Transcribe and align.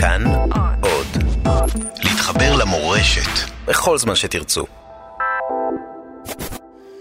כאן 0.00 0.24
עוד. 0.82 1.06
להתחבר 2.04 2.56
למורשת 2.56 3.50
בכל 3.66 3.98
זמן 3.98 4.14
שתרצו. 4.14 4.66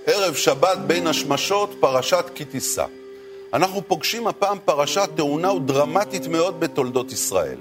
ערב 0.07 0.35
שבת 0.35 0.77
בין 0.77 1.07
השמשות, 1.07 1.75
פרשת 1.79 2.25
כי 2.35 2.45
תישא. 2.45 2.85
אנחנו 3.53 3.81
פוגשים 3.87 4.27
הפעם 4.27 4.57
פרשה 4.65 5.07
טעונה 5.07 5.51
ודרמטית 5.51 6.27
מאוד 6.27 6.59
בתולדות 6.59 7.11
ישראל. 7.11 7.57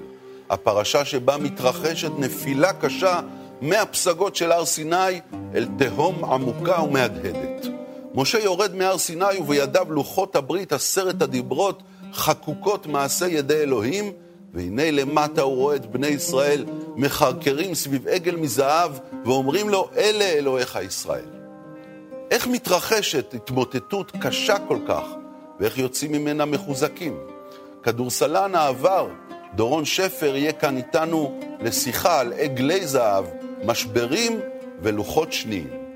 הפרשה 0.49 1.05
שבה 1.05 1.37
מתרחשת 1.37 2.11
נפילה 2.17 2.73
קשה 2.73 3.19
מהפסגות 3.61 4.35
של 4.35 4.51
הר 4.51 4.65
סיני 4.65 5.21
אל 5.55 5.67
תהום 5.77 6.25
עמוקה 6.25 6.81
ומהדהדת. 6.81 7.67
משה 8.15 8.39
יורד 8.39 8.75
מהר 8.75 8.97
סיני 8.97 9.37
ובידיו 9.39 9.85
לוחות 9.89 10.35
הברית, 10.35 10.73
עשרת 10.73 11.21
הדיברות, 11.21 11.83
חקוקות 12.13 12.87
מעשה 12.87 13.27
ידי 13.27 13.61
אלוהים, 13.61 14.11
והנה 14.57 14.91
למטה 14.91 15.41
הוא 15.41 15.55
רואה 15.55 15.75
את 15.75 15.85
בני 15.85 16.07
ישראל 16.07 16.65
מחרקרים 16.95 17.75
סביב 17.75 18.07
עגל 18.07 18.35
מזהב 18.35 18.91
ואומרים 19.25 19.69
לו, 19.69 19.89
אלה 19.97 20.25
אלוהיך 20.25 20.79
ישראל. 20.85 21.29
איך 22.31 22.47
מתרחשת 22.47 23.33
התמוטטות 23.33 24.11
קשה 24.21 24.55
כל 24.67 24.77
כך, 24.87 25.03
ואיך 25.59 25.77
יוצאים 25.77 26.11
ממנה 26.11 26.45
מחוזקים? 26.45 27.17
כדורסלן 27.83 28.55
העבר, 28.55 29.07
דורון 29.55 29.85
שפר, 29.85 30.35
יהיה 30.35 30.51
כאן 30.51 30.77
איתנו 30.77 31.39
לשיחה 31.59 32.19
על 32.19 32.33
עגלי 32.33 32.87
זהב, 32.87 33.25
משברים 33.65 34.39
ולוחות 34.81 35.33
שניים. 35.33 35.86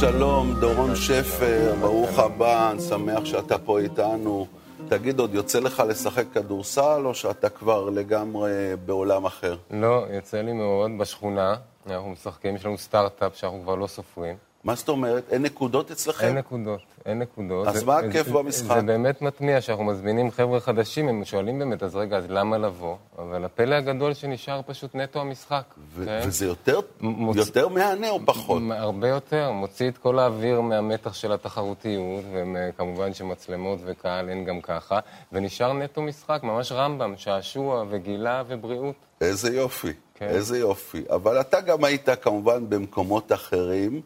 שלום, 0.00 0.54
דורון 0.60 0.96
שפר, 0.96 1.74
ברוך 1.80 2.18
הבא, 2.18 2.70
אני 2.70 2.80
שמח 2.80 3.24
שאתה 3.24 3.58
פה 3.58 3.78
איתנו. 3.78 4.46
תגיד, 4.88 5.18
עוד 5.18 5.34
יוצא 5.34 5.58
לך 5.58 5.82
לשחק 5.88 6.24
כדורסל, 6.32 7.02
או 7.04 7.14
שאתה 7.14 7.48
כבר 7.48 7.90
לגמרי 7.90 8.50
בעולם 8.86 9.24
אחר? 9.24 9.56
לא, 9.70 10.06
יוצא 10.10 10.40
לי 10.40 10.52
מאוד 10.52 10.90
בשכונה. 10.98 11.54
אנחנו 11.86 12.10
משחקים, 12.10 12.56
יש 12.56 12.66
לנו 12.66 12.78
סטארט-אפ 12.78 13.36
שאנחנו 13.36 13.62
כבר 13.62 13.74
לא 13.74 13.86
סופרים. 13.86 14.36
מה 14.68 14.74
זאת 14.74 14.88
אומרת? 14.88 15.24
אין 15.30 15.42
נקודות 15.42 15.90
אצלכם? 15.90 16.26
אין 16.26 16.36
נקודות, 16.38 16.80
אין 17.06 17.18
נקודות. 17.18 17.66
אז 17.68 17.74
זה- 17.80 17.86
מה 17.86 18.00
זה- 18.02 18.08
הכיף 18.08 18.28
במשחק? 18.28 18.76
זה 18.76 18.82
באמת 18.82 19.22
מתניע, 19.22 19.60
שאנחנו 19.60 19.84
מזמינים 19.84 20.30
חבר'ה 20.30 20.60
חדשים, 20.60 21.08
הם 21.08 21.24
שואלים 21.24 21.58
באמת, 21.58 21.82
אז 21.82 21.96
רגע, 21.96 22.16
אז 22.16 22.24
למה 22.28 22.58
לבוא? 22.58 22.96
אבל 23.18 23.44
הפלא 23.44 23.74
הגדול 23.74 24.14
שנשאר 24.14 24.60
פשוט 24.66 24.94
נטו 24.94 25.20
המשחק. 25.20 25.62
ו- 25.94 26.04
כן? 26.04 26.20
וזה 26.26 26.46
יותר, 26.46 26.80
מוצ- 27.00 27.36
יותר 27.36 27.68
מהנה 27.68 28.10
או 28.10 28.20
פחות? 28.26 28.62
הרבה 28.70 29.08
יותר, 29.08 29.50
מוציא 29.52 29.88
את 29.88 29.98
כל 29.98 30.18
האוויר 30.18 30.60
מהמתח 30.60 31.14
של 31.14 31.32
התחרותיות, 31.32 32.24
וכמובן 32.32 33.14
שמצלמות 33.14 33.78
וקהל 33.84 34.28
אין 34.28 34.44
גם 34.44 34.60
ככה, 34.60 34.98
ונשאר 35.32 35.72
נטו 35.72 36.02
משחק, 36.02 36.40
ממש 36.42 36.72
רמב"ם, 36.72 37.14
שעשוע 37.16 37.84
וגילה 37.90 38.42
ובריאות. 38.48 38.94
איזה 39.20 39.54
יופי, 39.56 39.92
כן. 40.14 40.26
איזה 40.28 40.58
יופי. 40.58 41.02
אבל 41.10 41.40
אתה 41.40 41.60
גם 41.60 41.84
היית 41.84 42.08
כמובן 42.22 42.64
במקומות 42.68 43.32
אחרים, 43.32 44.00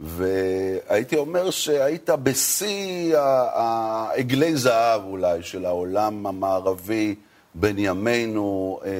והייתי 0.00 1.16
אומר 1.16 1.50
שהיית 1.50 2.10
בשיא 2.10 3.16
העגלי 3.18 4.56
זהב 4.56 5.04
אולי 5.04 5.42
של 5.42 5.64
העולם 5.64 6.26
המערבי 6.26 7.14
בין 7.54 7.76
ימינו, 7.78 8.80
אה, 8.84 8.90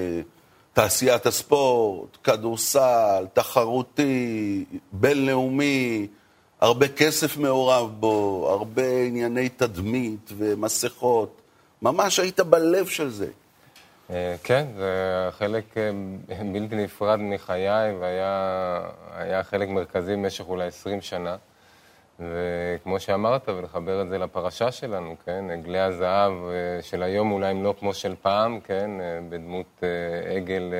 תעשיית 0.72 1.26
הספורט, 1.26 2.16
כדורסל, 2.24 3.26
תחרותי, 3.32 4.64
בינלאומי, 4.92 6.06
הרבה 6.60 6.88
כסף 6.88 7.36
מעורב 7.36 7.90
בו, 8.00 8.46
הרבה 8.50 9.02
ענייני 9.06 9.48
תדמית 9.48 10.32
ומסכות. 10.36 11.40
ממש 11.82 12.18
היית 12.18 12.40
בלב 12.40 12.86
של 12.86 13.10
זה. 13.10 13.26
אה, 14.14 14.34
כן, 14.42 14.66
זה 14.76 15.28
חלק 15.30 15.78
אה, 15.78 15.90
בלתי 16.52 16.76
נפרד 16.76 17.20
מחיי, 17.20 17.94
והיה 18.00 18.80
היה 19.16 19.42
חלק 19.42 19.68
מרכזי 19.68 20.12
במשך 20.12 20.48
אולי 20.48 20.66
20 20.66 21.00
שנה. 21.00 21.36
וכמו 22.20 23.00
שאמרת, 23.00 23.48
ולחבר 23.48 24.02
את 24.02 24.08
זה 24.08 24.18
לפרשה 24.18 24.72
שלנו, 24.72 25.16
כן? 25.24 25.50
עגלי 25.50 25.78
הזהב 25.78 26.32
אה, 26.32 26.82
של 26.82 27.02
היום 27.02 27.32
אולי 27.32 27.46
הם 27.46 27.64
לא 27.64 27.74
כמו 27.80 27.94
של 27.94 28.14
פעם, 28.22 28.60
כן? 28.60 28.90
בדמות 29.28 29.82
עגל 30.36 30.72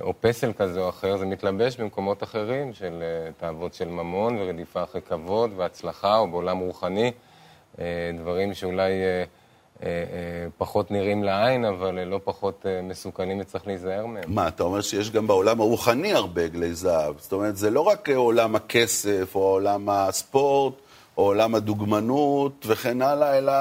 או 0.00 0.12
פסל 0.20 0.52
כזה 0.52 0.80
או 0.80 0.88
אחר, 0.88 1.16
זה 1.16 1.26
מתלבש 1.26 1.76
במקומות 1.76 2.22
אחרים 2.22 2.72
של 2.72 3.02
תאוות 3.36 3.74
של 3.74 3.88
ממון 3.88 4.38
ורדיפה 4.38 4.82
אחרי 4.82 5.00
כבוד 5.02 5.50
והצלחה, 5.56 6.16
או 6.16 6.30
בעולם 6.30 6.58
רוחני, 6.58 7.12
דברים 8.14 8.54
שאולי 8.54 8.92
פחות 10.58 10.90
נראים 10.90 11.24
לעין, 11.24 11.64
אבל 11.64 11.98
אה, 11.98 12.04
לא 12.04 12.20
פחות 12.24 12.66
אה, 12.66 12.82
מסוכנים 12.82 13.40
וצריך 13.40 13.66
להיזהר 13.66 14.06
מהם. 14.06 14.24
מה, 14.26 14.48
אתה 14.48 14.62
אומר 14.62 14.80
שיש 14.80 15.10
גם 15.10 15.26
בעולם 15.26 15.60
הרוחני 15.60 16.12
הרבה 16.12 16.42
עגלי 16.42 16.74
זהב. 16.74 17.18
זאת 17.18 17.32
אומרת, 17.32 17.56
זה 17.56 17.70
לא 17.70 17.80
רק 17.80 18.10
אה, 18.10 18.16
עולם 18.16 18.56
הכסף, 18.56 19.34
או 19.34 19.40
עולם 19.40 19.88
הספורט, 19.88 20.74
או 21.16 21.22
עולם 21.22 21.54
הדוגמנות 21.54 22.66
וכן 22.68 23.02
הלאה, 23.02 23.38
אלא 23.38 23.52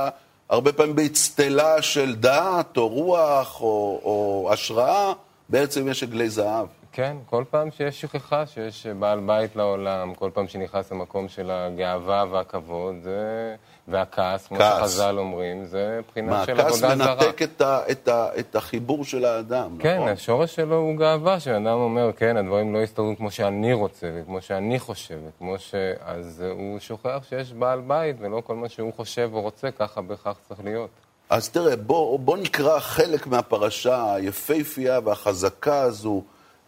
הרבה 0.49 0.73
פעמים 0.73 0.95
באצטלה 0.95 1.81
של 1.81 2.15
דעת, 2.15 2.77
או 2.77 2.87
רוח, 2.87 3.61
או, 3.61 4.01
או 4.03 4.49
השראה, 4.53 5.13
בעצם 5.49 5.87
יש 5.87 6.03
עגלי 6.03 6.29
זהב. 6.29 6.67
כן, 6.91 7.17
כל 7.25 7.43
פעם 7.49 7.71
שיש 7.71 8.01
שכחה, 8.01 8.45
שיש 8.45 8.87
בעל 8.87 9.19
בית 9.19 9.55
לעולם, 9.55 10.13
כל 10.13 10.29
פעם 10.33 10.47
שנכנס 10.47 10.91
למקום 10.91 11.27
של 11.27 11.51
הגאווה 11.51 12.25
והכבוד, 12.31 12.95
זה... 13.03 13.55
והכעס, 13.87 14.47
כמו. 14.47 14.57
שחז"ל 14.59 15.15
אומרים, 15.19 15.65
זה 15.65 15.99
בחינה 16.09 16.31
מה, 16.31 16.45
של 16.45 16.59
הכעס 16.59 16.83
עבודה 16.83 16.95
זרה. 16.95 17.15
מנתק 17.15 17.41
את, 17.41 17.61
ה, 17.61 17.79
את, 17.91 18.07
ה, 18.07 18.27
את 18.39 18.55
החיבור 18.55 19.05
של 19.05 19.25
האדם, 19.25 19.77
כן, 19.79 19.95
נכון? 19.95 20.09
השורש 20.09 20.55
שלו 20.55 20.75
הוא 20.75 20.97
גאווה, 20.97 21.39
שאדם 21.39 21.65
אומר, 21.65 22.11
כן, 22.17 22.37
הדברים 22.37 22.73
לא 22.73 22.79
יסתדרו 22.79 23.13
כמו 23.17 23.31
שאני 23.31 23.73
רוצה, 23.73 24.07
וכמו 24.13 24.41
שאני 24.41 24.79
חושב, 24.79 25.17
וכמו 25.27 25.59
ש... 25.59 25.75
אז 26.05 26.43
הוא 26.51 26.79
שוכח 26.79 27.23
שיש 27.29 27.53
בעל 27.53 27.81
בית, 27.81 28.15
ולא 28.19 28.41
כל 28.45 28.55
מה 28.55 28.69
שהוא 28.69 28.93
חושב 28.93 29.29
או 29.33 29.41
רוצה, 29.41 29.71
ככה 29.71 30.01
בהכרח 30.01 30.37
צריך 30.47 30.59
להיות. 30.63 30.89
אז 31.29 31.49
תראה, 31.49 31.75
בוא, 31.75 32.19
בוא 32.19 32.37
נקרא 32.37 32.79
חלק 32.79 33.27
מהפרשה 33.27 34.13
היפהפייה 34.13 34.99
והחזקה 35.03 35.81
הזו 35.81 36.21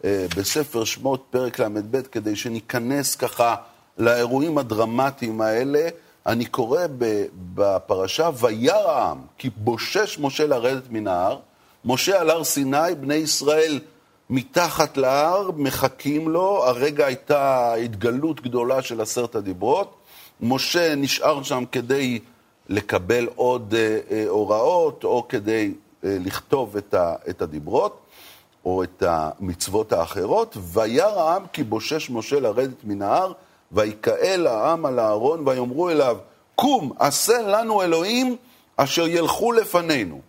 אה, 0.04 0.26
בספר 0.36 0.84
שמות, 0.84 1.26
פרק 1.30 1.58
ל"ב, 1.58 2.02
כדי 2.02 2.36
שניכנס 2.36 3.16
ככה 3.16 3.54
לאירועים 3.98 4.58
הדרמטיים 4.58 5.40
האלה. 5.40 5.88
אני 6.28 6.44
קורא 6.44 6.80
בפרשה, 7.54 8.30
וירא 8.38 8.90
העם, 8.90 9.18
כי 9.38 9.50
בושש 9.56 10.18
משה 10.20 10.46
לרדת 10.46 10.90
מן 10.90 11.06
ההר. 11.06 11.38
משה 11.84 12.20
על 12.20 12.30
הר 12.30 12.44
סיני, 12.44 12.94
בני 13.00 13.14
ישראל 13.14 13.80
מתחת 14.30 14.96
להר, 14.96 15.50
מחכים 15.56 16.28
לו. 16.28 16.64
הרגע 16.64 17.06
הייתה 17.06 17.74
התגלות 17.74 18.40
גדולה 18.40 18.82
של 18.82 19.00
עשרת 19.00 19.34
הדיברות. 19.34 19.94
משה 20.40 20.94
נשאר 20.94 21.42
שם 21.42 21.64
כדי 21.72 22.18
לקבל 22.68 23.28
עוד 23.34 23.74
אה, 23.76 23.98
אה, 24.10 24.24
הוראות, 24.28 25.04
או 25.04 25.28
כדי 25.28 25.74
אה, 26.04 26.16
לכתוב 26.20 26.76
את, 26.76 26.94
ה, 26.94 27.14
את 27.30 27.42
הדיברות, 27.42 28.00
או 28.64 28.82
את 28.82 29.02
המצוות 29.06 29.92
האחרות. 29.92 30.56
וירא 30.60 31.20
העם 31.20 31.42
כי 31.52 31.62
בושש 31.62 32.10
משה 32.10 32.40
לרדת 32.40 32.84
מן 32.84 33.02
ההר, 33.02 33.32
ויקהל 33.72 34.46
העם 34.46 34.86
על 34.86 34.98
הארון, 34.98 35.48
ויאמרו 35.48 35.90
אליו, 35.90 36.16
קום, 36.60 36.92
עשה 36.98 37.42
לנו 37.42 37.82
אלוהים 37.82 38.36
אשר 38.76 39.06
ילכו 39.06 39.52
לפנינו. 39.52 40.20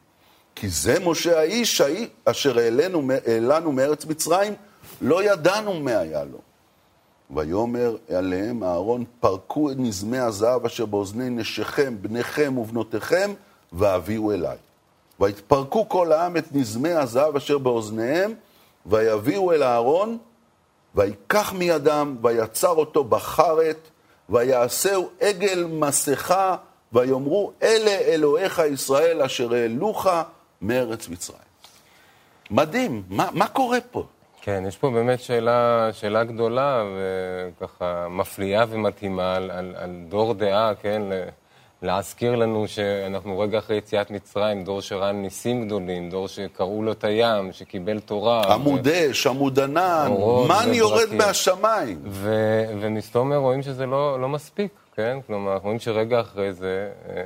כי 0.56 0.70
זה 0.70 1.00
משה 1.06 1.40
האיש 1.40 1.82
אשר 2.26 2.60
העלינו, 2.60 3.08
העלנו 3.28 3.72
מארץ 3.72 4.06
מצרים, 4.06 4.54
לא 5.02 5.24
ידענו 5.24 5.74
מה 5.74 5.98
היה 5.98 6.24
לו. 6.24 6.38
ויאמר 7.36 7.96
עליהם 8.10 8.64
אהרון, 8.64 9.04
פרקו 9.20 9.72
את 9.72 9.76
נזמי 9.80 10.18
הזהב 10.18 10.66
אשר 10.66 10.86
באוזני 10.86 11.30
נשיכם, 11.30 11.96
בניכם 12.02 12.58
ובנותיכם, 12.58 13.34
והביאו 13.74 14.32
אליי. 14.32 14.58
ויתפרקו 15.20 15.90
כל 15.90 16.12
העם 16.12 16.38
את 16.38 16.46
נזמי 16.52 16.94
הזהב 16.94 17.36
אשר 17.36 17.58
באוזניהם, 17.58 18.34
ויביאו 18.86 19.52
אל 19.52 19.64
אהרון, 19.64 20.18
ויקח 20.96 21.54
מידם, 21.54 22.16
ויצר 22.22 22.72
אותו 22.72 23.04
בחרת, 23.04 23.78
ויעשהו 24.30 25.10
עגל 25.20 25.66
מסכה, 25.70 26.56
ויאמרו, 26.94 27.52
אלה 27.64 27.92
אלוהיך 27.92 28.62
ישראל 28.74 29.22
אשר 29.22 29.54
העלוך 29.54 30.08
מארץ 30.62 31.10
מצרים. 31.10 31.40
מדהים, 32.52 33.04
מה, 33.10 33.30
מה 33.34 33.48
קורה 33.48 33.78
פה? 33.92 34.04
כן, 34.42 34.64
יש 34.68 34.78
פה 34.78 34.90
באמת 34.90 35.20
שאלה, 35.20 35.90
שאלה 35.94 36.24
גדולה 36.24 36.84
וככה 37.58 38.08
מפליאה 38.10 38.66
ומתאימה 38.70 39.36
על, 39.36 39.52
על, 39.52 39.76
על 39.78 39.92
דור 40.10 40.34
דעה, 40.34 40.72
כן? 40.82 41.02
להזכיר 41.82 42.36
לנו 42.36 42.68
שאנחנו 42.68 43.40
רגע 43.40 43.58
אחרי 43.58 43.78
יציאת 43.78 44.12
מצרים, 44.12 44.64
דור 44.64 44.82
שראה 44.82 45.12
ניסים 45.12 45.66
גדולים, 45.66 46.10
דור 46.10 46.28
שקראו 46.28 46.84
לו 46.84 46.92
את 46.92 47.04
הים, 47.04 47.52
שקיבל 47.52 48.00
תורה. 48.00 48.54
עמוד 48.54 48.88
אש, 48.88 49.28
עמוד 49.28 49.60
ענן, 49.60 50.12
מן 50.48 50.74
יורד 50.74 51.14
מהשמיים. 51.14 52.02
ו- 52.06 52.66
ומסתומר 52.80 53.38
רואים 53.38 53.62
שזה 53.62 53.86
לא, 53.86 54.22
לא 54.22 54.30
מספיק, 54.30 54.72
כן? 54.96 55.18
כלומר, 55.28 55.54
אנחנו 55.54 55.66
רואים 55.66 55.80
שרגע 55.80 56.20
אחרי 56.20 56.54
זה 56.54 56.90
אה, 57.10 57.16
אה, 57.16 57.24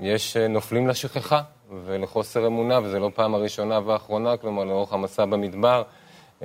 יש 0.00 0.36
אה, 0.36 0.48
נופלים 0.48 0.88
לשכחה 0.88 1.40
ולחוסר 1.84 2.46
אמונה, 2.46 2.80
וזו 2.82 2.98
לא 2.98 3.10
פעם 3.14 3.34
הראשונה 3.34 3.80
והאחרונה, 3.86 4.36
כלומר, 4.36 4.64
לאורך 4.64 4.92
המסע 4.92 5.24
במדבר, 5.24 5.82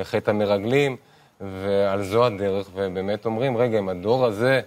חטא 0.03 0.29
המרגלים, 0.29 0.95
ועל 1.41 2.03
זו 2.03 2.25
הדרך, 2.25 2.69
ובאמת 2.73 3.25
אומרים, 3.25 3.57
רגע, 3.57 3.79
אם 3.79 3.89
הדור 3.89 4.25
הזה 4.25 4.61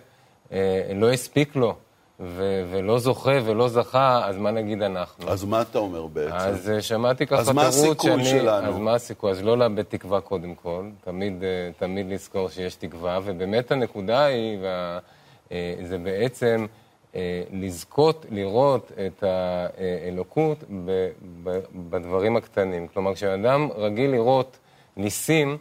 לא 0.94 1.12
הספיק 1.12 1.56
לו, 1.56 1.74
ו- 2.20 2.64
ולא 2.70 2.98
זוכה 2.98 3.38
ולא 3.44 3.68
זכה, 3.68 4.22
אז 4.24 4.36
מה 4.38 4.50
נגיד 4.50 4.82
אנחנו? 4.82 5.30
אז 5.30 5.44
מה 5.44 5.62
אתה 5.62 5.78
אומר 5.78 6.06
בעצם? 6.06 6.34
אז 6.34 6.72
uh, 6.78 6.82
שמעתי 6.82 7.26
ככה 7.26 7.44
תירוץ 7.44 7.56
שאני... 7.56 7.66
אז 7.66 7.74
מה 7.74 7.88
הסיכוי 7.88 8.24
שלנו? 8.24 8.68
אז 8.68 8.78
מה 8.78 8.94
הסיכוי? 8.94 9.30
אז 9.30 9.42
לא 9.42 9.58
לאבד 9.58 9.82
תקווה 9.82 10.20
קודם 10.20 10.54
כל, 10.54 10.84
תמיד, 11.04 11.42
uh, 11.42 11.80
תמיד 11.80 12.10
לזכור 12.10 12.48
שיש 12.48 12.74
תקווה, 12.74 13.20
ובאמת 13.24 13.72
הנקודה 13.72 14.24
היא, 14.24 14.58
וה, 14.62 14.98
uh, 15.48 15.52
זה 15.84 15.98
בעצם 15.98 16.66
לזכות 17.52 18.26
לראות 18.30 18.92
את 19.06 19.24
האלוקות 19.24 20.64
ב- 20.84 21.08
ב- 21.44 21.58
בדברים 21.90 22.36
הקטנים. 22.36 22.88
כלומר, 22.88 23.14
כשאדם 23.14 23.68
רגיל 23.76 24.10
לראות 24.10 24.58
ניסים, 24.96 25.58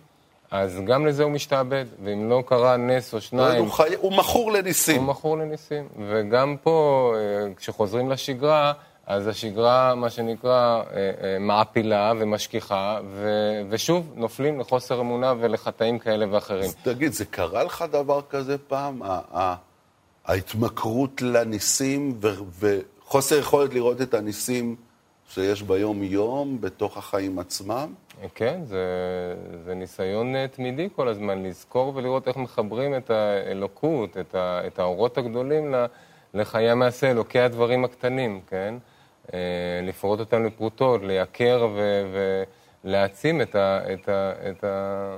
אז 0.52 0.80
גם 0.86 1.06
לזה 1.06 1.24
הוא 1.24 1.32
משתעבד, 1.32 1.86
ואם 2.04 2.30
לא 2.30 2.44
קרה 2.46 2.78
נס 2.78 3.14
או 3.14 3.22
שניים... 3.22 3.64
הוא, 3.64 3.72
חי... 3.72 3.96
הוא 4.00 4.14
מכור 4.14 4.52
לניסים. 4.52 5.02
הוא 5.02 5.10
מכור 5.10 5.38
לניסים. 5.38 5.88
וגם 6.08 6.56
פה, 6.64 7.14
אה, 7.16 7.54
כשחוזרים 7.54 8.10
לשגרה, 8.10 8.74
אז 9.08 9.28
השגרה, 9.28 9.96
מה 9.96 10.10
שנקרא, 10.10 10.52
אה, 10.52 10.84
אה, 10.96 11.40
מעפילה 11.40 12.14
ומשכיחה, 12.20 13.00
ו... 13.06 13.30
ושוב, 13.70 14.12
נופלים 14.16 14.60
לחוסר 14.60 15.00
אמונה 15.00 15.34
ולחטאים 15.40 16.00
כאלה 16.00 16.26
ואחרים. 16.32 16.64
אז 16.64 16.76
תגיד, 16.84 17.14
זה 17.14 17.26
קרה 17.26 17.64
לך 17.64 17.86
דבר 17.92 18.22
כזה 18.30 18.58
פעם? 18.58 19.02
ההתמכרות 20.26 21.22
לניסים 21.22 22.20
ו... 22.22 22.28
וחוסר 23.06 23.36
יכולת 23.36 23.74
לראות 23.74 24.02
את 24.02 24.14
הניסים 24.14 24.76
שיש 25.30 25.64
ביום-יום, 25.64 26.62
בתוך 26.62 26.98
החיים 26.98 27.40
עצמם? 27.40 27.94
כן, 28.36 28.62
זה, 28.66 28.86
זה 29.66 29.74
ניסיון 29.74 30.36
אה, 30.36 30.48
תמידי 30.48 30.90
כל 30.96 31.08
הזמן, 31.08 31.44
לזכור 31.44 31.96
ולראות 31.96 32.28
איך 32.28 32.38
מחברים 32.38 32.96
את 32.96 33.10
האלוקות, 33.10 34.18
את, 34.18 34.36
ה, 34.36 34.62
את 34.68 34.80
האורות 34.80 35.18
הגדולים 35.18 35.76
לחיי 36.34 36.70
המעשה, 36.70 37.12
אלוקי 37.12 37.40
הדברים 37.40 37.86
הקטנים, 37.86 38.42
כן? 38.50 38.76
אה, 39.34 39.40
לפרוט 39.84 40.20
אותם 40.20 40.46
לפרוטות, 40.46 41.02
לייקר 41.04 41.68
ו, 41.76 42.04
ולהעצים 42.84 43.42
את, 43.42 43.56
ה, 43.56 43.80
את, 43.94 44.10
ה, 44.10 44.32
את, 44.50 44.64
ה, 44.64 45.18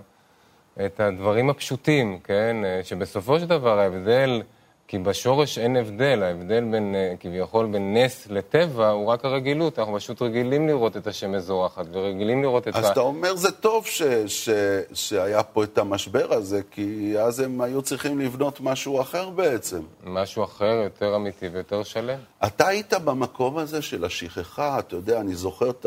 את 0.85 0.99
הדברים 0.99 1.49
הפשוטים, 1.49 2.19
כן? 2.23 2.57
אה, 2.65 2.79
שבסופו 2.83 3.39
של 3.39 3.47
דבר 3.47 3.79
ההבדל... 3.79 4.41
כי 4.89 4.99
בשורש 4.99 5.57
אין 5.57 5.75
הבדל, 5.75 6.23
ההבדל 6.23 6.63
בין, 6.71 6.95
אה, 6.95 7.13
כביכול 7.19 7.65
בין 7.65 7.97
נס 7.97 8.27
לטבע 8.29 8.89
הוא 8.89 9.07
רק 9.07 9.25
הרגילות, 9.25 9.79
אנחנו 9.79 9.95
פשוט 9.95 10.21
רגילים 10.21 10.67
לראות 10.67 10.97
את 10.97 11.07
השמש 11.07 11.41
זורחת 11.41 11.85
ורגילים 11.91 12.41
לראות 12.41 12.67
את 12.67 12.75
אז 12.75 12.83
ה... 12.83 12.85
אז 12.85 12.91
אתה 12.91 12.99
אומר 12.99 13.35
זה 13.35 13.51
טוב 13.51 13.85
ש, 13.85 14.01
ש, 14.27 14.49
שהיה 14.93 15.43
פה 15.43 15.63
את 15.63 15.77
המשבר 15.77 16.33
הזה, 16.33 16.61
כי 16.71 17.13
אז 17.19 17.39
הם 17.39 17.61
היו 17.61 17.81
צריכים 17.81 18.19
לבנות 18.19 18.61
משהו 18.61 19.01
אחר 19.01 19.29
בעצם. 19.29 19.81
משהו 20.03 20.43
אחר, 20.43 20.81
יותר 20.83 21.15
אמיתי 21.15 21.47
ויותר 21.47 21.83
שלם. 21.83 22.19
אתה 22.45 22.67
היית 22.67 22.93
במקום 22.93 23.57
הזה 23.57 23.81
של 23.81 24.05
השכחה, 24.05 24.79
אתה 24.79 24.95
יודע, 24.95 25.19
אני 25.19 25.35
זוכר 25.35 25.69
את 25.69 25.85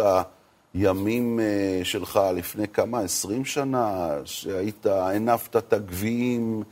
הימים 0.75 1.40
אה, 1.40 1.81
שלך 1.84 2.20
לפני 2.34 2.69
כמה, 2.69 3.00
עשרים 3.00 3.44
שנה, 3.44 4.08
שהיית, 4.25 4.87
הנפת 4.87 5.56
את 5.56 5.72
הגביעים. 5.72 6.62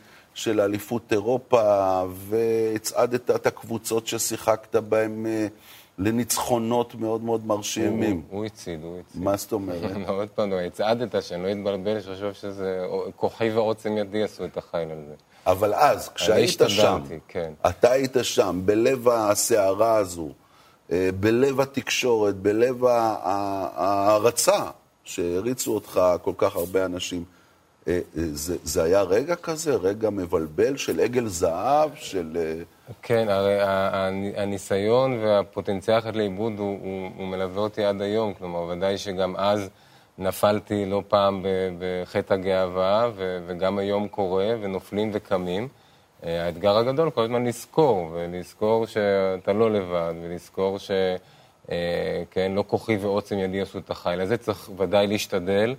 של 0.41 0.61
אליפות 0.61 1.13
אירופה, 1.13 2.03
והצעדת 2.13 3.31
את 3.31 3.47
הקבוצות 3.47 4.07
ששיחקת 4.07 4.77
בהן 4.77 5.27
אה, 5.27 5.47
לניצחונות 5.99 6.95
מאוד 6.95 7.23
מאוד 7.23 7.47
מרשימים. 7.47 8.23
הוא 8.31 8.45
הצעיד, 8.45 8.83
הוא 8.83 8.99
הצעיד. 8.99 9.25
מה 9.25 9.37
זאת 9.37 9.53
אומרת? 9.53 9.97
עוד 10.09 10.29
פעם, 10.29 10.53
הצעדת, 10.67 11.23
שאני 11.23 11.43
לא 11.43 11.53
אתבלבל, 11.53 12.01
שחשוב 12.01 12.33
שזה 12.33 12.87
כוחי 13.17 13.51
ועוצם 13.51 13.97
ידי 13.97 14.23
עשו 14.23 14.45
את 14.45 14.57
החיל 14.57 14.91
על 14.91 15.05
זה. 15.09 15.15
אבל 15.47 15.75
אז, 15.75 16.09
כשהיית 16.09 16.61
שם, 16.69 17.01
כן. 17.29 17.53
אתה 17.69 17.91
היית 17.91 18.17
שם, 18.23 18.61
בלב 18.65 19.09
הסערה 19.09 19.97
הזו, 19.97 20.29
אה, 20.93 21.11
בלב 21.21 21.61
התקשורת, 21.61 22.35
בלב 22.35 22.85
ההערצה 22.85 24.65
שהריצו 25.05 25.75
אותך 25.75 26.01
כל 26.23 26.33
כך 26.37 26.57
הרבה 26.57 26.85
אנשים. 26.85 27.25
אה, 27.89 27.93
אה, 27.95 28.01
זה, 28.15 28.57
זה 28.63 28.83
היה 28.83 29.03
רגע 29.03 29.37
כזה, 29.37 29.75
רגע 29.75 30.11
מבלבל 30.11 30.77
של 30.77 31.01
עגל 31.01 31.27
זהב, 31.27 31.91
של... 31.95 32.37
אה, 32.41 32.63
כן, 33.03 33.29
הרי 33.29 33.59
הניסיון 34.37 35.19
והפוטנציאל 35.19 35.97
ללכת 35.97 36.17
לאיבוד 36.17 36.59
הוא, 36.59 36.79
הוא, 36.83 37.11
הוא 37.17 37.27
מלווה 37.27 37.63
אותי 37.63 37.85
עד 37.85 38.03
היום, 38.03 38.35
כלומר, 38.35 38.63
ודאי 38.63 38.99
שגם 38.99 39.37
אז 39.37 39.69
נפלתי 40.19 40.87
לא 40.87 41.03
פעם 41.09 41.45
בחטא 41.79 42.35
הגאווה, 42.35 43.11
וגם 43.47 43.79
היום 43.79 44.09
קורה, 44.09 44.55
ונופלים 44.61 45.11
וקמים. 45.13 45.69
האתגר 46.23 46.77
הגדול 46.77 47.11
כל 47.11 47.23
הזמן 47.23 47.47
לזכור, 47.47 48.11
ולזכור 48.15 48.87
שאתה 48.87 49.53
לא 49.53 49.73
לבד, 49.73 50.15
ולזכור 50.23 50.79
ש... 50.79 50.91
כן, 52.31 52.53
לא 52.55 52.65
כוחי 52.67 52.97
ועוצם 52.97 53.39
ידי 53.39 53.61
עשו 53.61 53.79
את 53.79 53.91
החיל. 53.91 54.23
לזה 54.23 54.37
צריך 54.37 54.71
ודאי 54.77 55.07
להשתדל. 55.07 55.75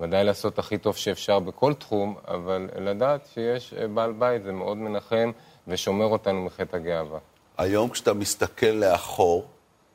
ודאי 0.00 0.24
לעשות 0.24 0.58
הכי 0.58 0.78
טוב 0.78 0.96
שאפשר 0.96 1.38
בכל 1.38 1.74
תחום, 1.74 2.16
אבל 2.28 2.68
לדעת 2.76 3.28
שיש 3.34 3.74
אה, 3.74 3.88
בעל 3.88 4.12
בית 4.12 4.42
זה 4.42 4.52
מאוד 4.52 4.76
מנחם 4.76 5.30
ושומר 5.68 6.04
אותנו 6.04 6.44
מחטא 6.44 6.76
הגאווה. 6.76 7.18
היום 7.58 7.90
כשאתה 7.90 8.14
מסתכל 8.14 8.66
לאחור 8.66 9.46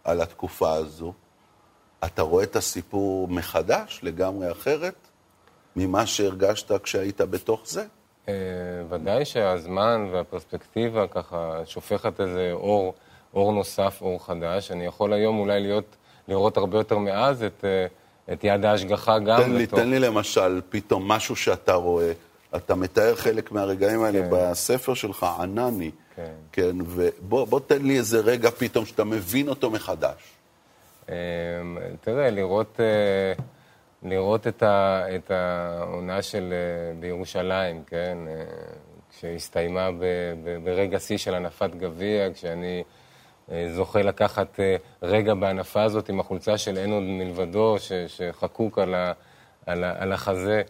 על 0.04 0.22
התקופה 0.22 0.74
הזו, 0.74 1.14
אתה 2.06 2.22
רואה 2.22 2.44
את 2.44 2.56
הסיפור 2.56 3.28
מחדש, 3.28 4.00
לגמרי 4.04 4.52
אחרת, 4.52 4.96
ממה 5.76 6.06
שהרגשת 6.06 6.82
כשהיית 6.84 7.22
בתוך 7.22 7.62
זה? 7.66 7.86
אה, 8.30 8.34
ודאי 8.90 9.26
שהזמן 9.26 10.08
והפרספקטיבה 10.12 11.08
ככה 11.08 11.62
שופכת 11.66 12.22
איזה 12.22 12.50
אור, 12.54 12.94
אור 13.34 13.52
נוסף, 13.52 14.02
אור 14.02 14.26
חדש. 14.26 14.72
אני 14.72 14.86
יכול 14.86 15.14
היום 15.14 15.40
אולי 15.40 15.60
להיות, 15.60 15.96
לראות 16.28 16.58
הרבה 16.58 16.78
יותר 16.78 16.98
מאז 16.98 17.44
את... 17.44 17.66
אה, 17.66 17.88
את 18.34 18.44
יד 18.44 18.66
ההשגחה 18.66 19.20
גם. 19.20 19.42
תן 19.42 19.52
לי, 19.52 19.64
לתוך... 19.64 19.80
תן 19.80 19.90
לי 19.90 20.00
למשל 20.00 20.62
פתאום 20.70 21.08
משהו 21.08 21.36
שאתה 21.36 21.74
רואה. 21.74 22.12
אתה 22.56 22.76
מתאר 22.76 23.16
חלק 23.16 23.52
מהרגעים 23.52 24.04
האלה 24.04 24.20
כן. 24.20 24.28
בספר 24.32 24.94
שלך, 24.94 25.26
ענני. 25.40 25.92
כן. 26.16 26.32
כן, 26.52 26.76
ובוא 26.82 27.60
תן 27.60 27.82
לי 27.82 27.98
איזה 27.98 28.20
רגע 28.20 28.50
פתאום 28.50 28.86
שאתה 28.86 29.04
מבין 29.04 29.48
אותו 29.48 29.70
מחדש. 29.70 30.22
אמ, 31.10 31.16
תראה, 32.02 32.30
לראות, 32.30 32.80
אה, 32.80 33.44
לראות 34.10 34.48
את, 34.48 34.64
ה, 34.64 35.04
את 35.16 35.32
העונה 35.32 36.22
של 36.22 36.54
אה, 36.54 36.94
בירושלים, 37.00 37.84
כן? 37.88 38.18
אה, 38.28 38.44
כשהסתיימה 39.10 39.90
ברגע 40.64 41.00
שיא 41.00 41.18
של 41.18 41.36
הנפת 41.36 41.70
גביע, 41.78 42.34
כשאני... 42.34 42.84
אה, 43.52 43.68
זוכה 43.76 44.02
לקחת 44.02 44.60
אה, 44.60 44.76
רגע 45.04 45.34
בהנפה 45.34 45.84
הזאת 45.84 46.10
עם 46.10 46.20
החולצה 46.20 46.58
של 46.58 46.78
אין 46.78 46.92
עוד 46.92 47.04
מלבדו, 47.04 47.76
שחקוק 48.08 48.80
על, 48.80 48.96
ה, 48.96 49.12
על, 49.66 49.84
ה, 49.84 49.94
על 49.98 50.14
החזה. 50.14 50.62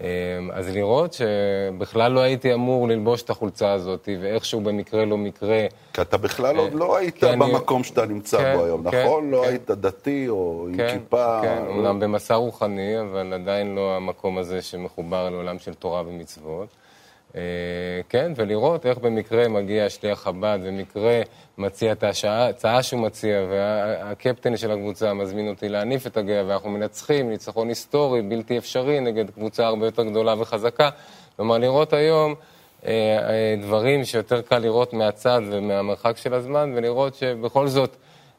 אה, 0.00 0.06
אז 0.52 0.68
לראות 0.68 1.12
שבכלל 1.12 2.12
לא 2.12 2.20
הייתי 2.20 2.54
אמור 2.54 2.88
ללבוש 2.88 3.22
את 3.22 3.30
החולצה 3.30 3.72
הזאת, 3.72 4.08
ואיכשהו 4.20 4.60
במקרה 4.60 5.04
לא 5.04 5.16
מקרה. 5.16 5.66
כי 5.92 6.02
אתה 6.02 6.16
בכלל 6.16 6.56
עוד 6.56 6.74
לא 6.74 6.96
היית 6.96 7.24
במקום. 7.24 7.84
שאתה 7.84 8.06
נמצא 8.06 8.38
כן, 8.38 8.56
בו 8.56 8.64
היום, 8.64 8.90
כן, 8.90 9.04
נכון? 9.04 9.30
לא 9.30 9.36
כן. 9.36 9.42
לא 9.42 9.48
היית 9.48 9.70
דתי 9.70 10.28
או 10.28 10.66
עם 10.68 10.76
כיפה. 10.76 11.40
כן, 11.42 11.62
אומנם 11.68 12.00
במסע 12.00 12.34
רוחני, 12.34 13.00
אבל 13.00 13.32
עדיין 13.32 13.74
לא 13.74 13.96
המקום 13.96 14.38
הזה 14.38 14.62
שמחובר 14.62 15.30
לעולם 15.30 15.58
של 15.58 15.74
תורה 15.74 16.02
ומצוות. 16.06 16.68
אה, 17.36 17.40
כן, 18.08 18.32
ולראות 18.36 18.86
איך 18.86 18.98
במקרה 18.98 19.48
מגיע 19.48 19.90
שליח 19.90 20.20
חב"ד, 20.20 20.58
במקרה 20.66 21.20
מציע 21.58 21.92
את 21.92 22.04
ההצעה 22.24 22.82
שהוא 22.82 23.00
מציע, 23.00 23.46
והקפטן 23.50 24.56
של 24.56 24.70
הקבוצה 24.70 25.14
מזמין 25.14 25.48
אותי 25.48 25.68
להניף 25.68 26.06
את 26.06 26.16
הגאה, 26.16 26.46
ואנחנו 26.46 26.70
מנצחים, 26.70 27.30
ניצחון 27.30 27.68
היסטורי, 27.68 28.22
בלתי 28.22 28.58
אפשרי, 28.58 29.00
נגד 29.00 29.30
קבוצה 29.30 29.66
הרבה 29.66 29.86
יותר 29.86 30.02
גדולה 30.02 30.34
וחזקה. 30.40 30.90
כלומר, 31.36 31.58
לראות 31.58 31.92
היום 31.92 32.34
אה, 32.86 32.92
אה, 32.92 33.54
דברים 33.62 34.04
שיותר 34.04 34.42
קל 34.42 34.58
לראות 34.58 34.92
מהצד 34.92 35.40
ומהמרחק 35.50 36.16
של 36.16 36.34
הזמן, 36.34 36.72
ולראות 36.76 37.14
שבכל 37.14 37.68
זאת 37.68 37.96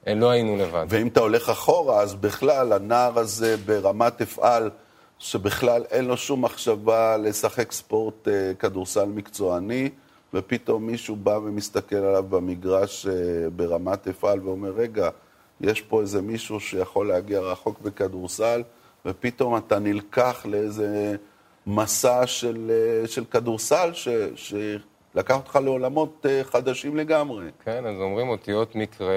לא 0.08 0.30
היינו 0.30 0.58
לבד. 0.58 0.86
ואם 0.90 1.08
אתה 1.08 1.20
הולך 1.20 1.50
אחורה, 1.50 2.02
אז 2.02 2.16
בכלל, 2.16 2.74
הנער 2.74 3.20
הזה 3.20 3.58
ברמת 3.58 4.22
אפעל, 4.22 4.70
שבכלל 5.20 5.84
אין 5.92 6.06
לו 6.06 6.18
שום 6.18 6.46
מחשבה 6.46 7.18
לשחק 7.18 7.72
ספורט 7.72 8.28
אה, 8.28 8.52
כדורסל 8.60 9.06
מקצועני, 9.06 9.90
ופתאום 10.34 10.88
מישהו 10.88 11.16
בא 11.16 11.40
ומסתכל 11.44 11.96
עליו 11.96 12.24
במגרש 12.30 13.08
אה, 13.08 13.50
ברמת 13.56 14.08
אפעל 14.08 14.40
ואומר, 14.44 14.72
רגע, 14.72 15.10
יש 15.62 15.82
פה 15.82 16.02
איזה 16.02 16.22
מישהו 16.22 16.60
שיכול 16.60 17.08
להגיע 17.08 17.40
רחוק 17.40 17.82
בכדורסל, 17.82 18.64
ופתאום 19.06 19.58
אתה 19.58 19.80
נלקח 19.80 20.46
לאיזה 20.46 21.16
מסע 21.68 22.28
של, 22.28 22.72
אה, 22.72 23.08
של 23.08 23.26
כדורסל 23.26 23.90
ש, 23.94 24.08
שלקח 25.14 25.36
אותך 25.36 25.60
לעולמות 25.64 26.26
אה, 26.30 26.44
חדשים 26.44 26.98
לגמרי. 26.98 27.46
כן, 27.66 27.86
אז 27.86 28.02
אומרים 28.02 28.30
אותיות 28.30 28.76
מקרה, 28.76 29.08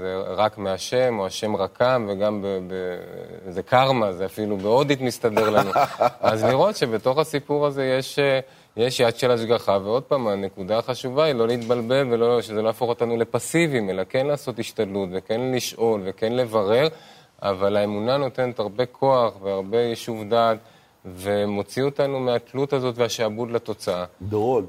זה 0.00 0.16
רק 0.26 0.58
מהשם, 0.58 1.18
או 1.18 1.26
השם 1.26 1.56
רקם, 1.56 2.06
וגם 2.08 2.42
ב, 2.42 2.46
ב, 2.46 2.74
זה 3.50 3.62
קרמה, 3.62 4.12
זה 4.12 4.24
אפילו 4.24 4.56
בהודית 4.56 5.00
מסתדר 5.00 5.50
לנו. 5.50 5.70
אז 6.20 6.44
לראות 6.44 6.76
שבתוך 6.76 7.18
הסיפור 7.18 7.66
הזה 7.66 7.84
יש... 7.84 8.18
אה, 8.18 8.40
יש 8.76 9.00
יד 9.00 9.16
של 9.16 9.30
השגחה, 9.30 9.78
ועוד 9.84 10.02
פעם, 10.02 10.26
הנקודה 10.26 10.78
החשובה 10.78 11.24
היא 11.24 11.34
לא 11.34 11.46
להתבלבל 11.46 12.22
ושזה 12.22 12.62
לא 12.62 12.66
יהפוך 12.66 12.88
אותנו 12.88 13.16
לפסיביים, 13.16 13.90
אלא 13.90 14.02
כן 14.08 14.26
לעשות 14.26 14.58
השתדלות, 14.58 15.08
וכן 15.12 15.40
לשאול, 15.52 16.00
וכן 16.04 16.32
לברר, 16.32 16.88
אבל 17.42 17.76
האמונה 17.76 18.16
נותנת 18.16 18.58
הרבה 18.58 18.86
כוח 18.86 19.32
והרבה 19.42 19.78
יישוב 19.78 20.24
דעת, 20.28 20.58
ומוציא 21.04 21.82
אותנו 21.82 22.20
מהתלות 22.20 22.72
הזאת 22.72 22.98
והשעבוד 22.98 23.50
לתוצאה. 23.50 24.04
דורון, 24.22 24.66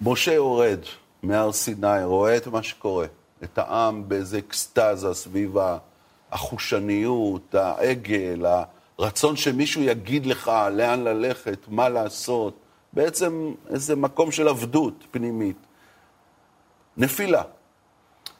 משה 0.00 0.32
יורד 0.32 0.80
מהר 1.22 1.52
סיני, 1.52 2.04
רואה 2.04 2.36
את 2.36 2.46
מה 2.46 2.62
שקורה, 2.62 3.06
את 3.44 3.58
העם 3.58 4.08
באיזה 4.08 4.38
אקסטזה 4.38 5.14
סביב 5.14 5.56
החושניות, 6.32 7.54
העגל, 7.54 8.46
רצון 8.98 9.36
שמישהו 9.36 9.82
יגיד 9.82 10.26
לך 10.26 10.52
לאן 10.72 11.04
ללכת, 11.04 11.58
מה 11.68 11.88
לעשות, 11.88 12.54
בעצם 12.92 13.54
איזה 13.70 13.96
מקום 13.96 14.30
של 14.30 14.48
עבדות 14.48 15.04
פנימית. 15.10 15.56
נפילה. 16.96 17.42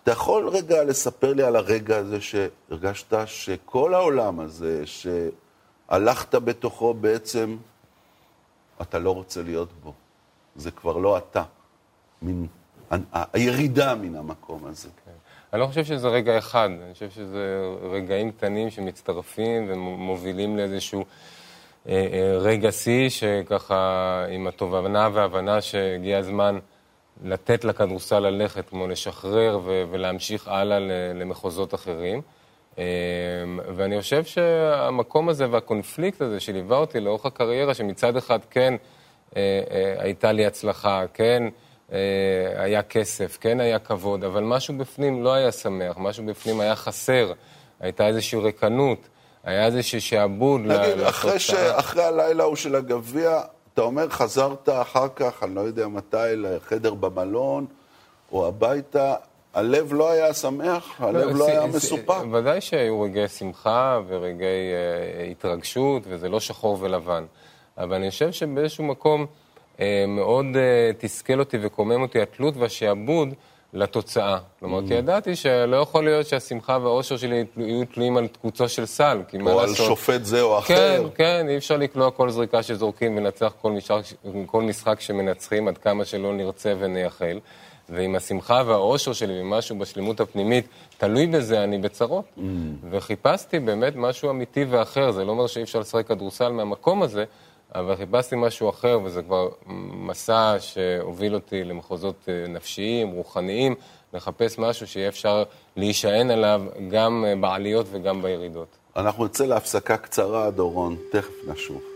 אתה 0.02 0.12
יכול 0.12 0.48
רגע 0.48 0.84
לספר 0.84 1.32
לי 1.32 1.42
על 1.42 1.56
הרגע 1.56 1.96
הזה 1.96 2.18
שהרגשת 2.20 3.14
שכל 3.26 3.94
העולם 3.94 4.40
הזה, 4.40 4.82
שהלכת 4.86 6.34
בתוכו 6.34 6.94
בעצם, 6.94 7.56
אתה 8.82 8.98
לא 8.98 9.10
רוצה 9.10 9.42
להיות 9.42 9.68
בו. 9.82 9.92
זה 10.56 10.70
כבר 10.70 10.96
לא 10.96 11.18
אתה. 11.18 11.42
מין, 12.22 12.46
הירידה 13.12 13.94
מן 13.94 14.16
המקום 14.16 14.64
הזה. 14.66 14.88
כן. 15.04 15.10
אני 15.52 15.60
לא 15.60 15.66
חושב 15.66 15.84
שזה 15.84 16.08
רגע 16.08 16.38
אחד, 16.38 16.70
אני 16.84 16.92
חושב 16.94 17.10
שזה 17.10 17.74
רגעים 17.90 18.32
קטנים 18.32 18.70
שמצטרפים 18.70 19.66
ומובילים 19.68 20.56
לאיזשהו 20.56 21.04
אה, 21.88 22.06
אה, 22.12 22.38
רגע 22.38 22.72
שיא, 22.72 23.08
שככה 23.08 24.24
עם 24.30 24.46
התובנה 24.46 25.08
וההבנה 25.12 25.60
שהגיע 25.60 26.18
הזמן 26.18 26.58
לתת 27.24 27.64
לכדורסל 27.64 28.18
ללכת, 28.18 28.68
כמו 28.68 28.88
לשחרר 28.88 29.60
ו- 29.64 29.84
ולהמשיך 29.90 30.48
הלאה 30.48 30.78
למחוזות 31.14 31.74
אחרים. 31.74 32.20
אה, 32.78 32.84
ואני 33.76 34.00
חושב 34.00 34.24
שהמקום 34.24 35.28
הזה 35.28 35.50
והקונפליקט 35.50 36.20
הזה 36.20 36.40
שליווה 36.40 36.76
אותי 36.76 37.00
לאורך 37.00 37.26
הקריירה, 37.26 37.74
שמצד 37.74 38.16
אחד 38.16 38.38
כן 38.50 38.74
הייתה 39.98 40.32
לי 40.32 40.46
הצלחה, 40.46 41.04
כן, 41.14 41.42
אה, 41.92 41.98
היה 42.56 42.82
כסף, 42.82 43.38
כן 43.40 43.60
היה 43.60 43.78
כבוד, 43.78 44.24
אבל 44.24 44.42
משהו 44.42 44.78
בפנים 44.78 45.24
לא 45.24 45.34
היה 45.34 45.52
שמח, 45.52 45.96
משהו 45.98 46.26
בפנים 46.26 46.60
היה 46.60 46.76
חסר, 46.76 47.32
הייתה 47.80 48.06
איזושהי 48.06 48.38
ריקנות, 48.38 49.08
היה 49.44 49.66
איזשהו 49.66 50.00
שעבוד 50.00 50.60
לתוצאה. 50.60 50.94
נגיד, 50.94 51.04
אחרי, 51.04 51.38
ש... 51.38 51.50
אחרי 51.54 52.04
הלילה 52.04 52.42
ההוא 52.42 52.56
של 52.56 52.74
הגביע, 52.74 53.40
אתה 53.74 53.82
אומר, 53.82 54.08
חזרת 54.08 54.68
אחר 54.68 55.06
כך, 55.16 55.42
אני 55.42 55.54
לא 55.54 55.60
יודע 55.60 55.88
מתי, 55.88 56.16
לחדר 56.36 56.94
במלון 56.94 57.66
או 58.32 58.46
הביתה, 58.46 59.14
הלב 59.54 59.92
לא 59.92 60.10
היה 60.10 60.34
שמח, 60.34 61.00
הלב 61.00 61.26
לא, 61.26 61.32
לא 61.32 61.46
היה 61.46 61.66
מסופק. 61.66 62.14
ודאי 62.32 62.60
שהיו 62.60 63.00
רגעי 63.00 63.28
שמחה 63.28 64.00
ורגעי 64.06 64.72
uh, 64.72 65.30
התרגשות, 65.30 66.02
וזה 66.06 66.28
לא 66.28 66.40
שחור 66.40 66.78
ולבן. 66.80 67.24
אבל 67.78 67.96
אני 67.96 68.10
חושב 68.10 68.32
שבאיזשהו 68.32 68.84
מקום... 68.84 69.26
אה, 69.80 70.04
מאוד 70.08 70.46
אה, 70.56 70.90
תסכל 70.98 71.40
אותי 71.40 71.56
וקומם 71.62 72.02
אותי 72.02 72.20
התלות 72.20 72.56
והשעבוד 72.56 73.28
לתוצאה. 73.72 74.38
כלומר, 74.60 74.86
כי 74.86 74.92
mm. 74.92 74.96
ידעתי 74.96 75.36
שלא 75.36 75.76
יכול 75.76 76.04
להיות 76.04 76.26
שהשמחה 76.26 76.78
והאושר 76.82 77.16
שלי 77.16 77.44
יהיו 77.56 77.84
תלויים 77.84 78.16
על 78.16 78.26
קוצו 78.42 78.68
של 78.68 78.86
סל, 78.86 79.22
כי 79.28 79.38
מה 79.38 79.54
לעשות... 79.54 79.78
או 79.78 79.84
על 79.84 79.88
שופט 79.88 80.24
זה 80.24 80.42
או 80.42 80.58
אחר. 80.58 80.74
כן, 80.74 81.02
כן, 81.14 81.48
אי 81.48 81.56
אפשר 81.56 81.76
לקלוע 81.76 82.10
כל 82.10 82.30
זריקה 82.30 82.62
שזורקים 82.62 83.16
ולנצח 83.16 83.52
כל, 83.62 83.72
כל 84.46 84.62
משחק 84.62 85.00
שמנצחים 85.00 85.68
עד 85.68 85.78
כמה 85.78 86.04
שלא 86.04 86.34
נרצה 86.34 86.74
ונייחל. 86.78 87.38
ואם 87.88 88.16
השמחה 88.16 88.62
והאושר 88.66 89.12
שלי 89.12 89.40
ומשהו 89.40 89.78
בשלמות 89.78 90.20
הפנימית 90.20 90.66
תלוי 90.98 91.26
בזה, 91.26 91.64
אני 91.64 91.78
בצרות. 91.78 92.24
Mm. 92.38 92.40
וחיפשתי 92.90 93.58
באמת 93.58 93.92
משהו 93.96 94.30
אמיתי 94.30 94.64
ואחר. 94.64 95.10
זה 95.10 95.24
לא 95.24 95.30
אומר 95.30 95.46
שאי 95.46 95.62
אפשר 95.62 95.78
לשחק 95.78 96.06
כדורסל 96.06 96.48
מהמקום 96.48 97.02
הזה, 97.02 97.24
אבל 97.74 97.96
חיפשתי 97.96 98.36
משהו 98.38 98.70
אחר, 98.70 98.98
וזה 99.04 99.22
כבר 99.22 99.48
מסע 100.06 100.56
שהוביל 100.58 101.34
אותי 101.34 101.64
למחוזות 101.64 102.28
אה, 102.28 102.48
נפשיים, 102.48 103.10
רוחניים, 103.10 103.74
לחפש 104.14 104.58
משהו 104.58 104.86
שיהיה 104.86 105.08
אפשר 105.08 105.42
להישען 105.76 106.30
עליו 106.30 106.62
גם 106.90 107.24
אה, 107.26 107.36
בעליות 107.36 107.86
וגם 107.90 108.22
בירידות. 108.22 108.76
אנחנו 108.96 109.24
נצא 109.24 109.46
להפסקה 109.46 109.96
קצרה, 109.96 110.50
דורון, 110.50 110.96
תכף 111.12 111.34
נשוב. 111.48 111.95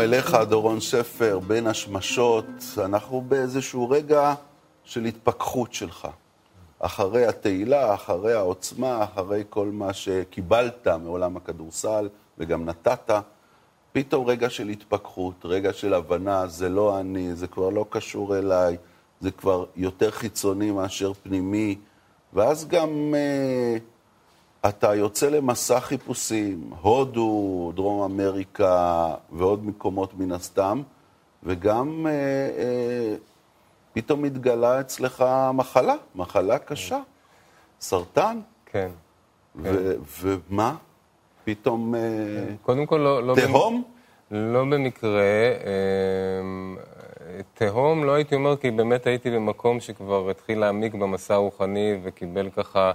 אליך, 0.00 0.34
דורון 0.48 0.80
שפר, 0.80 1.38
בין 1.46 1.66
השמשות. 1.66 2.46
אנחנו 2.78 3.20
באיזשהו 3.20 3.90
רגע 3.90 4.34
של 4.84 5.04
התפכחות 5.04 5.74
שלך. 5.74 6.08
אחרי 6.78 7.26
התהילה, 7.26 7.94
אחרי 7.94 8.32
העוצמה, 8.32 9.04
אחרי 9.04 9.44
כל 9.50 9.66
מה 9.66 9.92
שקיבלת 9.92 10.88
מעולם 10.88 11.36
הכדורסל 11.36 12.08
וגם 12.38 12.64
נתת, 12.64 13.10
פתאום 13.92 14.26
רגע 14.26 14.50
של 14.50 14.68
התפכחות, 14.68 15.34
רגע 15.44 15.72
של 15.72 15.94
הבנה, 15.94 16.46
זה 16.46 16.68
לא 16.68 17.00
אני, 17.00 17.34
זה 17.34 17.46
כבר 17.46 17.68
לא 17.68 17.84
קשור 17.90 18.38
אליי, 18.38 18.76
זה 19.20 19.30
כבר 19.30 19.64
יותר 19.76 20.10
חיצוני 20.10 20.70
מאשר 20.70 21.12
פנימי, 21.22 21.78
ואז 22.32 22.68
גם... 22.68 23.14
אה, 23.14 23.76
אתה 24.66 24.94
יוצא 24.94 25.28
למסע 25.28 25.80
חיפושים, 25.80 26.70
הודו, 26.80 27.72
דרום 27.74 28.02
אמריקה 28.02 29.14
ועוד 29.32 29.66
מקומות 29.66 30.14
מן 30.14 30.32
הסתם, 30.32 30.82
וגם 31.42 32.06
אה, 32.06 32.12
אה, 32.12 33.14
פתאום 33.92 34.22
מתגלה 34.22 34.80
אצלך 34.80 35.24
מחלה, 35.54 35.94
מחלה 36.14 36.58
קשה, 36.58 37.00
סרטן. 37.80 38.40
כן. 38.66 38.88
כן. 39.62 39.74
ומה? 40.20 40.74
פתאום 41.44 41.94
אה, 41.94 42.00
קודם 42.62 42.86
כל 42.86 42.96
לא... 42.96 43.22
לא 43.22 43.34
תהום? 43.34 43.82
לא 44.30 44.60
במקרה. 44.60 45.22
אה, 45.64 46.42
תהום 47.54 48.04
לא 48.04 48.12
הייתי 48.12 48.34
אומר, 48.34 48.56
כי 48.56 48.70
באמת 48.70 49.06
הייתי 49.06 49.30
במקום 49.30 49.80
שכבר 49.80 50.30
התחיל 50.30 50.58
להעמיק 50.58 50.94
במסע 50.94 51.34
הרוחני 51.34 51.98
וקיבל 52.02 52.50
ככה... 52.50 52.92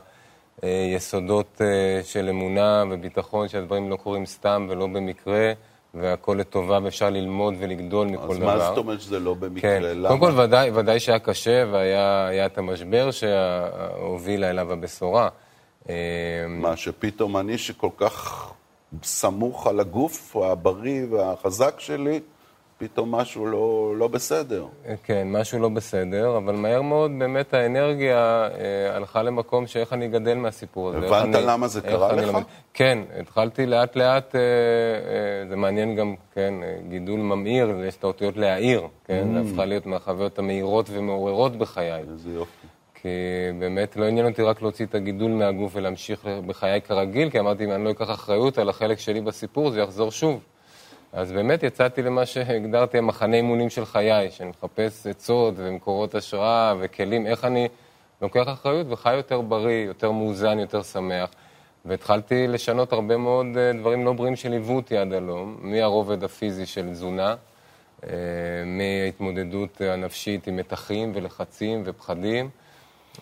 אה, 0.64 0.88
יסודות 0.96 1.62
אה, 1.62 2.02
של 2.04 2.30
אמונה 2.30 2.84
וביטחון 2.90 3.48
שהדברים 3.48 3.90
לא 3.90 3.96
קורים 3.96 4.26
סתם 4.26 4.68
ולא 4.70 4.88
במקרה, 4.88 5.54
והכל 5.94 6.38
לטובה 6.40 6.80
ואפשר 6.84 7.10
ללמוד 7.10 7.54
ולגדול 7.60 8.08
מכל 8.08 8.32
אז 8.32 8.40
דבר. 8.40 8.52
אז 8.54 8.60
מה 8.60 8.68
זאת 8.68 8.78
אומרת 8.78 9.02
שזה 9.02 9.20
לא 9.20 9.34
במקרה? 9.34 9.62
כן. 9.62 9.82
למה? 9.84 10.08
קודם 10.08 10.20
כל, 10.20 10.40
ודאי, 10.40 10.72
ודאי 10.72 11.00
שהיה 11.00 11.20
קשה 11.20 11.64
והיה 11.72 12.46
את 12.46 12.58
המשבר 12.58 13.12
שהובילה 13.12 14.50
אליו 14.50 14.74
הבשורה. 14.74 15.30
אה, 15.90 15.96
מה, 16.48 16.78
שפתאום 16.78 17.38
אני 17.38 17.58
שכל 17.58 17.90
כך 17.98 18.52
סמוך 19.04 19.68
על 19.68 19.80
הגוף 19.80 20.36
הבריא 20.36 21.06
והחזק 21.10 21.80
שלי, 21.80 22.20
פתאום 22.84 23.16
משהו 23.16 23.46
לא, 23.46 23.94
לא 23.98 24.08
בסדר. 24.08 24.66
כן, 25.04 25.28
משהו 25.32 25.60
לא 25.60 25.70
בסדר, 25.70 26.38
אבל 26.38 26.56
מהר 26.56 26.82
מאוד 26.82 27.12
באמת 27.20 27.54
האנרגיה 27.54 28.18
אה, 28.18 28.96
הלכה 28.96 29.24
למקום 29.24 29.68
שאיך 29.68 29.94
אני 29.94 30.08
גדל 30.08 30.34
מהסיפור 30.34 30.90
הזה. 30.90 30.98
הבנת 30.98 31.36
אני, 31.36 31.46
למה 31.46 31.68
זה 31.68 31.82
קרה 31.82 32.14
לך? 32.14 32.28
למד... 32.28 32.44
כן, 32.74 33.00
התחלתי 33.20 33.66
לאט 33.66 33.96
לאט, 33.96 34.36
אה, 34.36 34.42
אה, 34.42 35.50
זה 35.50 35.56
מעניין 35.56 35.96
גם, 35.96 36.16
כן, 36.34 36.54
אה, 36.64 36.76
גידול 36.90 37.20
ממאיר, 37.20 37.84
יש 37.88 37.96
את 37.96 38.04
האותיות 38.04 38.38
להעיר, 38.38 38.88
כן, 39.06 39.28
mm. 39.30 39.34
זה 39.34 39.50
הפכה 39.50 39.66
להיות 39.66 39.86
מהחוויות 39.86 40.40
המהירות 40.40 40.90
ומעוררות 40.90 41.56
בחיי. 41.56 42.04
איזה 42.12 42.30
יופי. 42.30 42.68
כי 43.02 43.10
באמת 43.60 43.96
לא 43.96 44.06
עניין 44.06 44.26
אותי 44.26 44.42
רק 44.42 44.62
להוציא 44.62 44.86
את 44.86 44.96
הגידול 44.96 45.32
מהגוף 45.32 45.72
ולהמשיך 45.76 46.26
בחיי 46.48 46.82
כרגיל, 46.82 47.30
כי 47.30 47.40
אמרתי, 47.40 47.66
אם 47.66 47.72
אני 47.72 47.84
לא 47.84 47.92
אקח 47.92 48.10
אחריות 48.10 48.58
על 48.58 48.70
החלק 48.70 49.00
שלי 49.00 49.22
בסיפור, 49.22 49.70
זה 49.70 49.80
יחזור 49.80 50.12
שוב. 50.12 50.40
אז 51.14 51.32
באמת 51.32 51.64
יצאתי 51.64 52.02
למה 52.02 52.26
שהגדרתי 52.26 52.98
המחנה 52.98 53.36
אימונים 53.36 53.70
של 53.70 53.86
חיי, 53.86 54.32
שאני 54.32 54.50
מחפש 54.50 55.08
עצות 55.08 55.54
ומקורות 55.58 56.16
השראה 56.16 56.74
וכלים, 56.80 57.28
איך 57.28 57.46
אני 57.46 57.68
לוקח 58.22 58.44
אחריות 58.48 58.88
וחי 58.90 59.16
יותר 59.16 59.42
בריא, 59.42 59.86
יותר 59.86 60.12
מאוזן, 60.12 60.60
יותר 60.60 60.84
שמח. 60.84 61.30
והתחלתי 61.86 62.48
לשנות 62.48 62.94
הרבה 62.94 63.18
מאוד 63.18 63.46
אה, 63.58 63.72
דברים 63.74 64.06
לא 64.06 64.14
בריאים 64.14 64.36
שליוו 64.36 64.76
אותי 64.76 64.98
עד 64.98 65.14
הלום, 65.14 65.58
מהרובד 65.62 66.24
הפיזי 66.24 66.66
של 66.66 66.90
תזונה, 66.90 67.36
אה, 68.04 68.10
מההתמודדות 68.66 69.82
הנפשית 69.82 70.48
עם 70.48 70.56
מתחים 70.56 71.12
ולחצים 71.16 71.82
ופחדים, 71.86 72.50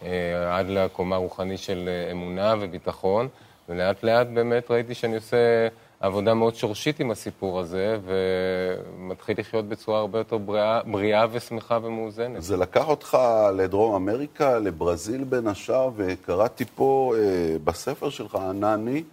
אה, 0.03 0.57
עד 0.57 0.69
לקומה 0.69 1.15
רוחנית 1.15 1.59
של 1.59 1.89
אמונה 2.11 2.55
וביטחון, 2.59 3.27
ולאט 3.69 4.03
לאט 4.03 4.27
באמת 4.27 4.71
ראיתי 4.71 4.93
שאני 4.93 5.15
עושה 5.15 5.67
עבודה 6.01 6.33
מאוד 6.33 6.55
שורשית 6.55 6.99
עם 6.99 7.11
הסיפור 7.11 7.59
הזה, 7.59 7.97
ומתחיל 8.05 9.39
לחיות 9.39 9.69
בצורה 9.69 9.99
הרבה 9.99 10.17
יותר 10.17 10.37
בריאה, 10.37 10.83
בריאה 10.83 11.25
ושמחה 11.31 11.79
ומאוזנת. 11.83 12.41
זה 12.41 12.57
לקח 12.57 12.87
אותך 12.87 13.17
לדרום 13.57 13.95
אמריקה, 13.95 14.59
לברזיל 14.59 15.23
בין 15.23 15.47
השאר, 15.47 15.89
וקראתי 15.95 16.65
פה 16.75 17.13
אה, 17.17 17.55
בספר 17.63 18.09
שלך, 18.09 18.35
ענני, 18.35 19.03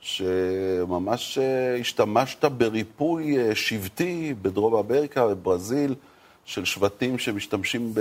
שממש 0.00 1.38
אה, 1.38 1.76
השתמשת 1.80 2.44
בריפוי 2.44 3.38
אה, 3.38 3.54
שבטי 3.54 4.34
בדרום 4.42 4.74
אמריקה 4.74 5.26
ובברזיל. 5.26 5.94
של 6.44 6.64
שבטים 6.64 7.18
שמשתמשים 7.18 7.92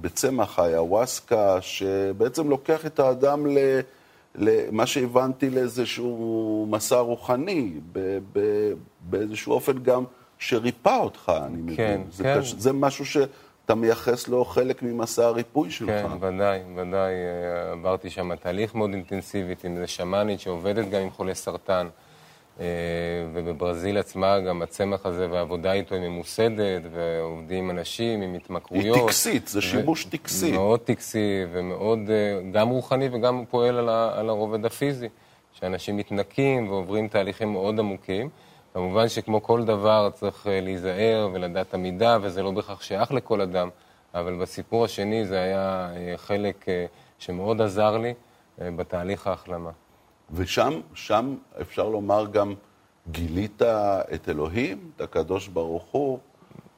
בצמח 0.00 0.58
האיוואסקה, 0.58 1.60
שבעצם 1.60 2.50
לוקח 2.50 2.86
את 2.86 3.00
האדם 3.00 3.46
ל... 3.46 3.58
למה 4.34 4.86
שהבנתי 4.86 5.50
לאיזשהו 5.50 6.66
מסע 6.70 6.98
רוחני, 6.98 7.72
באיזשהו 9.00 9.52
אופן 9.52 9.82
גם 9.82 10.04
שריפא 10.38 10.96
אותך, 10.96 11.32
אני 11.46 11.56
מבין. 11.56 11.76
כן, 11.76 12.00
זה 12.10 12.24
כן. 12.24 12.40
קש... 12.40 12.54
זה 12.54 12.72
משהו 12.72 13.06
שאתה 13.06 13.74
מייחס 13.74 14.28
לו 14.28 14.44
חלק 14.44 14.82
ממסע 14.82 15.26
הריפוי 15.26 15.70
שלך. 15.70 15.90
כן, 15.90 16.06
ודאי, 16.20 16.60
ודאי. 16.76 17.12
עברתי 17.72 18.10
שם 18.10 18.34
תהליך 18.34 18.74
מאוד 18.74 18.90
אינטנסיבי 18.92 19.54
עם 19.64 19.74
איזה 19.74 19.86
שמאנית 19.86 20.40
שעובדת 20.40 20.88
גם 20.90 21.00
עם 21.00 21.10
חולי 21.10 21.34
סרטן. 21.34 21.88
אה, 22.60 22.66
ובברזיל 23.32 23.98
עצמה 23.98 24.40
גם 24.40 24.62
הצמח 24.62 25.06
הזה 25.06 25.30
והעבודה 25.30 25.72
איתו 25.72 25.94
היא 25.94 26.08
ממוסדת, 26.08 26.82
ועובדים 26.92 27.64
עם 27.64 27.78
אנשים 27.78 28.22
עם 28.22 28.34
התמכרויות. 28.34 28.96
היא 28.96 29.06
טקסית, 29.06 29.48
זה 29.48 29.60
שימוש 29.60 30.04
טקסי. 30.04 30.52
מאוד 30.52 30.80
טקסי 30.80 31.44
ומאוד 31.52 31.98
אה, 32.10 32.50
גם 32.52 32.68
רוחני 32.68 33.08
וגם 33.12 33.44
פועל 33.50 33.78
על, 33.78 33.88
על 33.88 34.28
הרובד 34.28 34.64
הפיזי, 34.64 35.08
שאנשים 35.52 35.96
מתנקים 35.96 36.70
ועוברים 36.70 37.08
תהליכים 37.08 37.52
מאוד 37.52 37.78
עמוקים. 37.78 38.28
כמובן 38.74 39.08
שכמו 39.08 39.42
כל 39.42 39.64
דבר 39.64 40.10
צריך 40.14 40.46
אה, 40.46 40.60
להיזהר 40.60 41.30
ולדעת 41.32 41.74
עמידה, 41.74 42.18
וזה 42.22 42.42
לא 42.42 42.50
בהכרח 42.50 42.82
שייך 42.82 43.12
לכל 43.12 43.40
אדם, 43.40 43.68
אבל 44.14 44.34
בסיפור 44.34 44.84
השני 44.84 45.26
זה 45.26 45.40
היה 45.40 45.88
חלק 46.16 46.66
שמאוד 47.18 47.60
עזר 47.60 47.98
לי 47.98 48.14
בתהליך 48.58 49.26
ההחלמה. 49.26 49.70
ושם, 50.32 50.80
שם 50.94 51.34
אפשר 51.60 51.88
לומר 51.88 52.26
גם 52.26 52.54
גילית 53.10 53.62
את 54.14 54.28
אלוהים, 54.28 54.78
את 54.96 55.00
הקדוש 55.00 55.48
ברוך 55.48 55.84
הוא, 55.90 56.18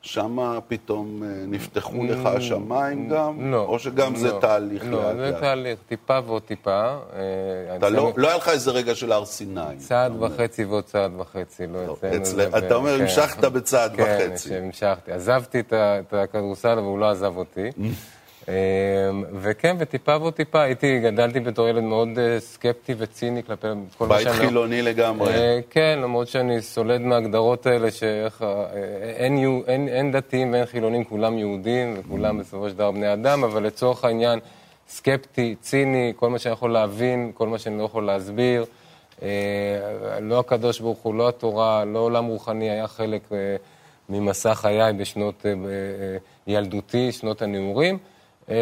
שם 0.06 0.58
פתאום 0.68 1.22
אה, 1.22 1.28
נפתחו 1.46 2.04
לך 2.04 2.26
mm, 2.26 2.28
השמיים 2.28 3.08
גם? 3.08 3.50
לא. 3.52 3.64
או 3.64 3.78
שגם 3.78 4.12
לא, 4.12 4.18
זה 4.18 4.30
תהליך 4.40 4.84
לא, 4.84 4.90
לאט 4.90 5.04
לאט? 5.04 5.16
לא, 5.16 5.30
זה 5.30 5.40
תהליך, 5.40 5.78
טיפה 5.88 6.18
ועוד 6.26 6.42
טיפה. 6.42 6.80
אה, 6.80 7.76
אתה 7.76 7.88
לא, 7.88 8.12
לא 8.16 8.28
היה 8.28 8.36
לך 8.36 8.48
איזה 8.48 8.70
רגע 8.70 8.94
של 8.94 9.12
הר 9.12 9.24
סיני. 9.24 9.76
צעד 9.78 10.22
וחצי 10.22 10.64
ועוד 10.64 10.84
צעד 10.84 11.12
וחצי, 11.18 11.66
לא 11.66 11.96
אצלנו. 12.16 12.58
אתה 12.58 12.74
אומר, 12.74 12.96
כן. 12.96 13.02
המשכת 13.02 13.44
בצעד 13.44 13.92
וחצי. 13.98 14.48
כן, 14.48 14.62
המשכתי. 14.64 15.12
עזבתי 15.12 15.60
את 15.60 16.12
הכדורסל, 16.12 16.68
אבל 16.68 16.82
הוא 16.82 16.98
לא 16.98 17.10
עזב 17.10 17.36
אותי. 17.36 17.70
אמ, 18.48 18.52
וכן, 19.32 19.76
וטיפה 19.78 20.16
ועוד 20.20 20.34
טיפה, 20.34 20.62
הייתי, 20.62 21.00
גדלתי 21.00 21.40
בתור 21.40 21.68
ילד 21.68 21.82
מאוד 21.82 22.08
אה, 22.18 22.40
סקפטי 22.40 22.94
וציני 22.98 23.42
כלפי 23.42 23.66
כל 23.98 24.06
מה 24.06 24.20
שאני... 24.20 24.30
בית 24.30 24.40
חילוני 24.40 24.82
לגמרי. 24.82 25.34
אה, 25.34 25.60
כן, 25.70 25.98
למרות 26.02 26.28
שאני 26.28 26.62
סולד 26.62 27.00
מההגדרות 27.00 27.66
האלה 27.66 27.90
שאיך... 27.90 28.42
אה, 28.42 28.66
אין, 29.16 29.62
אין, 29.66 29.88
אין 29.88 30.12
דתיים 30.12 30.52
ואין 30.52 30.66
חילונים, 30.66 31.04
כולם 31.04 31.38
יהודים, 31.38 31.94
וכולם 31.98 32.38
mm. 32.38 32.42
בסופו 32.42 32.68
של 32.68 32.74
דבר 32.74 32.90
בני 32.90 33.12
אדם, 33.12 33.44
אבל 33.44 33.62
לצורך 33.62 34.04
העניין, 34.04 34.38
סקפטי, 34.88 35.54
ציני, 35.60 36.12
כל 36.16 36.30
מה 36.30 36.38
שאני 36.38 36.52
יכול 36.52 36.72
להבין, 36.72 37.30
כל 37.34 37.48
מה 37.48 37.58
שאני 37.58 37.78
לא 37.78 37.84
יכול 37.84 38.06
להסביר. 38.06 38.64
לא 40.20 40.38
הקדוש 40.38 40.80
ברוך 40.80 40.98
הוא, 40.98 41.14
לא 41.14 41.28
התורה, 41.28 41.84
לא 41.84 41.98
עולם 41.98 42.24
רוחני, 42.24 42.70
היה 42.70 42.88
חלק 42.88 43.28
ממסע 44.08 44.54
חיי 44.54 44.92
בשנות 44.92 45.46
ילדותי, 46.46 47.12
שנות 47.12 47.42
הנעורים. 47.42 47.98
אה, 48.50 48.56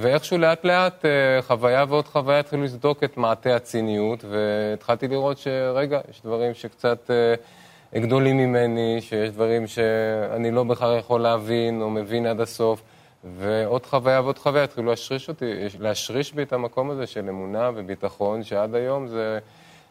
ואיכשהו 0.00 0.38
לאט 0.38 0.64
לאט 0.64 1.04
אה, 1.04 1.42
חוויה 1.42 1.84
ועוד 1.88 2.06
חוויה 2.06 2.38
התחילו 2.38 2.64
לסדוק 2.64 3.04
את 3.04 3.16
מעטה 3.16 3.56
הציניות, 3.56 4.24
והתחלתי 4.24 5.08
לראות 5.08 5.38
שרגע, 5.38 6.00
יש 6.10 6.22
דברים 6.24 6.54
שקצת 6.54 7.10
אה, 7.10 8.00
גדולים 8.00 8.36
ממני, 8.36 9.00
שיש 9.00 9.30
דברים 9.30 9.66
שאני 9.66 10.50
לא 10.50 10.64
בכלל 10.64 10.98
יכול 10.98 11.20
להבין 11.20 11.82
או 11.82 11.90
מבין 11.90 12.26
עד 12.26 12.40
הסוף, 12.40 12.82
ועוד 13.24 13.86
חוויה 13.86 14.20
ועוד 14.20 14.38
חוויה 14.38 14.64
התחילו 14.64 14.90
להשריש 14.90 15.28
אותי, 15.28 15.52
להשריש 15.80 16.32
בי 16.32 16.42
את 16.42 16.52
המקום 16.52 16.90
הזה 16.90 17.06
של 17.06 17.28
אמונה 17.28 17.70
וביטחון, 17.74 18.44
שעד 18.44 18.74
היום 18.74 19.06
זה, 19.06 19.38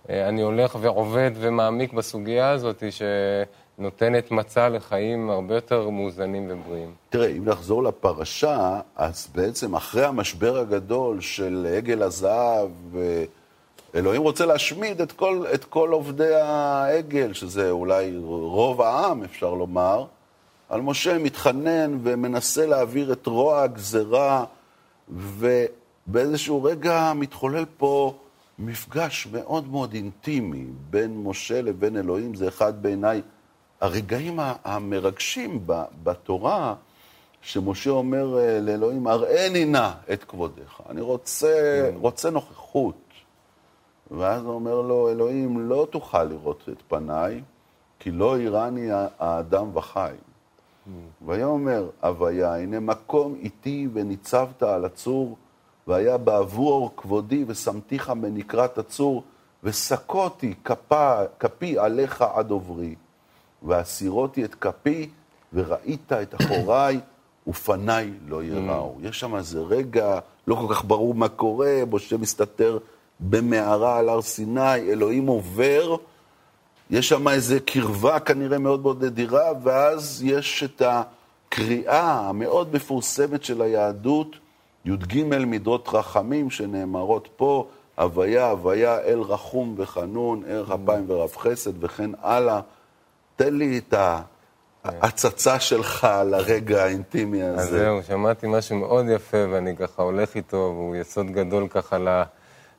אני 0.09 0.41
הולך 0.41 0.77
ועובד 0.81 1.31
ומעמיק 1.35 1.93
בסוגיה 1.93 2.49
הזאת, 2.49 2.83
ש... 2.89 3.01
נותנת 3.77 4.31
מצע 4.31 4.69
לחיים 4.69 5.29
הרבה 5.29 5.55
יותר 5.55 5.89
מאוזנים 5.89 6.47
ובריאים. 6.49 6.93
תראה, 7.09 7.27
אם 7.27 7.45
נחזור 7.45 7.83
לפרשה, 7.83 8.79
אז 8.95 9.27
בעצם 9.35 9.75
אחרי 9.75 10.05
המשבר 10.05 10.57
הגדול 10.57 11.21
של 11.21 11.67
עגל 11.77 12.03
הזהב, 12.03 12.69
אלוהים 13.95 14.21
רוצה 14.21 14.45
להשמיד 14.45 15.01
את 15.01 15.11
כל, 15.11 15.45
את 15.53 15.63
כל 15.63 15.89
עובדי 15.91 16.35
העגל, 16.35 17.33
שזה 17.33 17.71
אולי 17.71 18.17
רוב 18.27 18.81
העם, 18.81 19.23
אפשר 19.23 19.53
לומר, 19.53 20.05
על 20.69 20.81
משה 20.81 21.17
מתחנן 21.17 21.97
ומנסה 22.03 22.65
להעביר 22.65 23.13
את 23.13 23.27
רוע 23.27 23.61
הגזרה, 23.61 24.45
ובאיזשהו 25.09 26.63
רגע 26.63 27.13
מתחולל 27.15 27.65
פה 27.77 28.13
מפגש 28.59 29.27
מאוד 29.31 29.67
מאוד 29.67 29.93
אינטימי 29.93 30.65
בין 30.89 31.23
משה 31.23 31.61
לבין 31.61 31.97
אלוהים, 31.97 32.35
זה 32.35 32.47
אחד 32.47 32.81
בעיניי 32.81 33.21
הרגעים 33.81 34.39
המרגשים 34.63 35.67
בתורה, 36.03 36.75
שמשה 37.41 37.89
אומר 37.89 38.39
אה, 38.39 38.59
לאלוהים, 38.59 39.07
הראני 39.07 39.65
נא 39.65 39.91
את 40.13 40.23
כבודך. 40.23 40.81
אני 40.89 41.01
רוצה, 41.01 41.89
רוצה 41.95 42.29
נוכחות. 42.29 42.95
ואז 44.11 44.43
הוא 44.43 44.53
אומר 44.53 44.81
לו, 44.81 45.09
אלוהים, 45.09 45.69
לא 45.69 45.87
תוכל 45.89 46.23
לראות 46.23 46.69
את 46.71 46.81
פניי, 46.87 47.41
כי 47.99 48.11
לא 48.11 48.39
יראני 48.39 48.87
האדם 49.19 49.77
וחי. 49.77 50.13
ויאמר 51.25 51.89
אביה, 52.03 52.55
הנה 52.55 52.79
מקום 52.79 53.35
איתי 53.35 53.87
וניצבת 53.93 54.63
על 54.63 54.85
הצור, 54.85 55.37
והיה 55.87 56.17
בעבור 56.17 56.91
כבודי 56.97 57.43
ושמתיך 57.47 58.09
מנקרת 58.09 58.77
הצור, 58.77 59.23
וסקותי 59.63 60.53
כפי 61.39 61.79
עליך 61.79 62.21
עד 62.21 62.51
עוברי. 62.51 62.95
והסירותי 63.63 64.45
את 64.45 64.55
כפי, 64.55 65.09
וראית 65.53 66.13
את 66.13 66.35
אחוריי, 66.41 66.99
ופניי 67.47 68.11
לא 68.27 68.43
יראו. 68.43 68.95
Mm. 69.01 69.07
יש 69.07 69.19
שם 69.19 69.35
איזה 69.35 69.59
רגע, 69.61 70.19
לא 70.47 70.55
כל 70.55 70.75
כך 70.75 70.85
ברור 70.85 71.13
מה 71.13 71.29
קורה, 71.29 71.83
משה 71.91 72.17
מסתתר 72.17 72.77
במערה 73.19 73.97
על 73.97 74.09
הר 74.09 74.21
סיני, 74.21 74.75
אלוהים 74.75 75.27
עובר, 75.27 75.95
יש 76.89 77.09
שם 77.09 77.27
איזה 77.27 77.59
קרבה 77.59 78.19
כנראה 78.19 78.57
מאוד 78.57 78.81
מאוד 78.81 79.03
נדירה, 79.03 79.51
ואז 79.63 80.23
יש 80.25 80.63
את 80.63 80.81
הקריאה 80.85 82.29
המאוד 82.29 82.75
מפורסמת 82.75 83.43
של 83.43 83.61
היהדות, 83.61 84.35
י"ג 84.85 85.23
מידות 85.23 85.89
רחמים 85.93 86.49
שנאמרות 86.49 87.27
פה, 87.35 87.67
הוויה, 87.97 88.49
הוויה, 88.49 88.99
אל 88.99 89.19
רחום 89.19 89.75
וחנון, 89.77 90.43
ערך 90.47 90.71
אפיים 90.71 91.05
ורב 91.07 91.35
חסד 91.37 91.83
וכן 91.83 92.11
הלאה. 92.21 92.59
תן 93.37 93.53
לי 93.53 93.77
את 93.77 93.93
ההצצה 94.83 95.59
שלך 95.59 96.03
על 96.03 96.33
הרגע 96.33 96.83
האינטימי 96.83 97.43
הזה. 97.43 97.61
אז 97.61 97.69
זהו, 97.69 98.03
שמעתי 98.03 98.47
משהו 98.49 98.75
מאוד 98.75 99.05
יפה, 99.09 99.37
ואני 99.51 99.75
ככה 99.75 100.01
הולך 100.01 100.35
איתו, 100.35 100.57
והוא 100.57 100.95
יסוד 100.95 101.31
גדול 101.31 101.67
ככה 101.67 101.97
ל... 101.97 102.23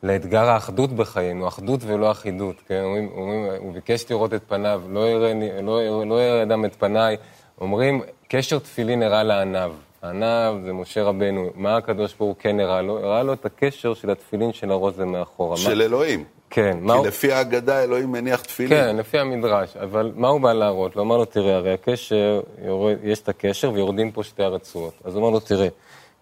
לאתגר 0.02 0.44
האחדות 0.44 0.92
בחיינו, 0.92 1.48
אחדות 1.48 1.80
ולא 1.86 2.10
אחידות, 2.10 2.56
כן? 2.68 2.82
אומרים, 2.84 3.08
אומרים, 3.16 3.46
הוא 3.58 3.72
ביקש 3.72 4.10
לראות 4.10 4.34
את 4.34 4.42
פניו, 4.48 4.82
לא 4.88 5.08
יראה, 5.08 5.32
לא, 5.62 6.06
לא 6.06 6.22
יראה 6.22 6.42
אדם 6.42 6.64
את 6.64 6.74
פניי. 6.74 7.16
אומרים, 7.60 8.02
קשר 8.28 8.58
תפילין 8.58 9.02
הראה 9.02 9.22
לעניו. 9.22 9.72
העניו 10.02 10.56
זה 10.64 10.72
משה 10.72 11.02
רבנו. 11.02 11.50
מה 11.54 11.76
הקדוש 11.76 12.14
ברוך 12.14 12.28
הוא 12.28 12.36
כן 12.38 12.60
הראה 12.60 12.82
לו? 12.82 12.98
הראה 12.98 13.22
לו 13.22 13.32
את 13.32 13.46
הקשר 13.46 13.94
של 13.94 14.10
התפילין 14.10 14.52
של 14.52 14.70
הרוזן 14.70 15.08
מאחורה. 15.08 15.56
של 15.56 15.78
מה... 15.78 15.84
אלוהים. 15.84 16.24
כן. 16.50 16.78
כי 16.86 16.92
הוא... 16.92 17.06
לפי 17.06 17.32
ההגדה 17.32 17.82
אלוהים 17.82 18.12
מניח 18.12 18.40
תפילין. 18.40 18.78
כן, 18.78 18.96
לפי 18.96 19.18
המדרש. 19.18 19.76
אבל 19.76 20.12
מה 20.16 20.28
הוא 20.28 20.40
בא 20.40 20.52
להראות? 20.52 20.94
הוא 20.94 21.02
אמר 21.02 21.16
לו, 21.16 21.24
תראה, 21.24 21.56
הרי 21.56 21.72
הקשר, 21.72 22.40
יורד, 22.64 22.96
יש 23.02 23.20
את 23.20 23.28
הקשר 23.28 23.72
ויורדים 23.72 24.10
פה 24.10 24.24
שתי 24.24 24.42
הרצועות. 24.42 24.94
אז 25.04 25.14
הוא 25.14 25.22
אמר 25.22 25.30
לו, 25.30 25.40
תראה, 25.40 25.68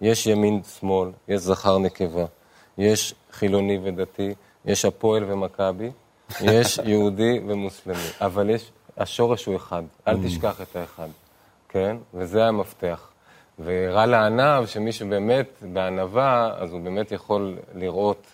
יש 0.00 0.26
ימין-שמאל, 0.26 1.08
יש 1.28 1.40
זכר-נקבה, 1.40 2.24
יש 2.78 3.14
חילוני 3.32 3.78
ודתי, 3.82 4.34
יש 4.64 4.84
הפועל 4.84 5.24
ומכבי, 5.32 5.90
יש 6.40 6.78
יהודי 6.84 7.40
ומוסלמי. 7.46 8.08
אבל 8.20 8.50
יש, 8.50 8.70
השורש 8.98 9.44
הוא 9.44 9.56
אחד, 9.56 9.82
אל 10.08 10.14
mm. 10.14 10.26
תשכח 10.26 10.60
את 10.60 10.76
האחד, 10.76 11.08
כן? 11.68 11.96
וזה 12.14 12.44
המפתח. 12.44 13.08
והראה 13.58 14.06
לענב 14.06 14.66
שמי 14.66 14.92
שבאמת 14.92 15.62
בענווה, 15.62 16.50
אז 16.58 16.72
הוא 16.72 16.80
באמת 16.80 17.12
יכול 17.12 17.56
לראות 17.74 18.26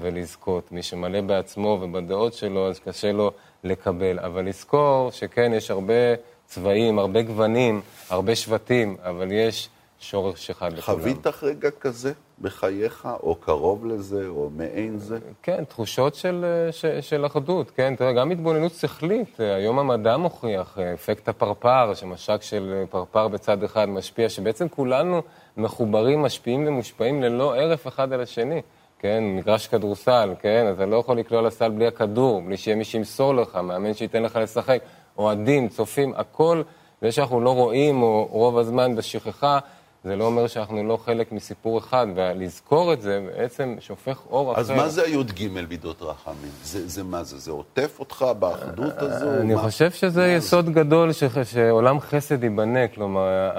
ולזכות. 0.00 0.72
מי 0.72 0.82
שמלא 0.82 1.20
בעצמו 1.20 1.78
ובדעות 1.82 2.34
שלו, 2.34 2.68
אז 2.68 2.78
קשה 2.78 3.12
לו 3.12 3.30
לקבל. 3.64 4.18
אבל 4.18 4.48
לזכור 4.48 5.10
שכן, 5.10 5.52
יש 5.54 5.70
הרבה 5.70 6.14
צבעים, 6.46 6.98
הרבה 6.98 7.22
גוונים, 7.22 7.80
הרבה 8.10 8.36
שבטים, 8.36 8.96
אבל 9.02 9.32
יש 9.32 9.68
שורש 9.98 10.50
אחד 10.50 10.72
לכולם. 10.72 10.98
חווית 10.98 11.26
רגע 11.42 11.70
כזה 11.70 12.12
בחייך, 12.40 13.08
או 13.22 13.34
קרוב 13.34 13.86
לזה, 13.86 14.26
או 14.28 14.50
מעין 14.56 14.98
זה? 14.98 15.18
כן, 15.42 15.64
תחושות 15.64 16.14
של, 16.14 16.44
של, 16.70 17.00
של 17.00 17.26
אחדות, 17.26 17.70
כן. 17.70 17.96
תראה, 17.96 18.12
גם 18.12 18.30
התבוננות 18.30 18.72
שכלית, 18.72 19.40
היום 19.40 19.78
המדע 19.78 20.16
מוכיח, 20.16 20.78
אפקט 20.94 21.28
הפרפר, 21.28 21.94
שמשק 21.94 22.42
של 22.42 22.84
פרפר 22.90 23.28
בצד 23.28 23.62
אחד 23.62 23.88
משפיע, 23.88 24.28
שבעצם 24.28 24.68
כולנו 24.68 25.22
מחוברים, 25.56 26.22
משפיעים 26.22 26.66
ומושפעים 26.66 27.22
ללא 27.22 27.56
הרף 27.56 27.86
אחד 27.86 28.12
על 28.12 28.20
השני. 28.20 28.62
כן, 29.04 29.24
מגרש 29.36 29.66
כדורסל, 29.66 30.34
כן, 30.40 30.72
אתה 30.74 30.86
לא 30.86 30.96
יכול 30.96 31.18
לקלוע 31.18 31.42
לסל 31.42 31.70
בלי 31.70 31.86
הכדור, 31.86 32.42
בלי 32.42 32.56
שיהיה 32.56 32.76
מי 32.76 32.84
שימסור 32.84 33.34
לך, 33.34 33.56
מאמן 33.56 33.94
שייתן 33.94 34.22
לך 34.22 34.36
לשחק, 34.36 34.78
אוהדים, 35.18 35.68
צופים, 35.68 36.12
הכל, 36.16 36.62
זה 37.02 37.12
שאנחנו 37.12 37.40
לא 37.40 37.54
רואים, 37.54 38.02
או 38.02 38.28
רוב 38.30 38.58
הזמן 38.58 38.96
בשכחה, 38.96 39.58
זה 40.04 40.16
לא 40.16 40.24
אומר 40.24 40.46
שאנחנו 40.46 40.84
לא 40.84 40.96
חלק 40.96 41.32
מסיפור 41.32 41.78
אחד, 41.78 42.06
ולזכור 42.14 42.92
את 42.92 43.02
זה 43.02 43.20
בעצם 43.26 43.76
שופך 43.80 44.20
אור 44.30 44.52
אחר. 44.52 44.60
אז 44.60 44.70
מה 44.70 44.88
זה 44.88 45.02
הי"ג 45.02 45.48
מידות 45.68 46.02
רחמים? 46.02 46.50
זה, 46.62 46.88
זה 46.88 47.02
מה 47.02 47.22
זה? 47.22 47.38
זה 47.38 47.50
עוטף 47.50 47.96
אותך 47.98 48.26
באחדות 48.38 48.94
הזו? 48.96 49.34
אני 49.40 49.54
מה? 49.54 49.62
חושב 49.62 49.90
שזה 49.90 50.26
יסוד 50.26 50.66
זה? 50.66 50.72
גדול, 50.72 51.12
ש, 51.12 51.24
שעולם 51.44 52.00
חסד 52.00 52.44
ייבנה, 52.44 52.88
כלומר, 52.88 53.50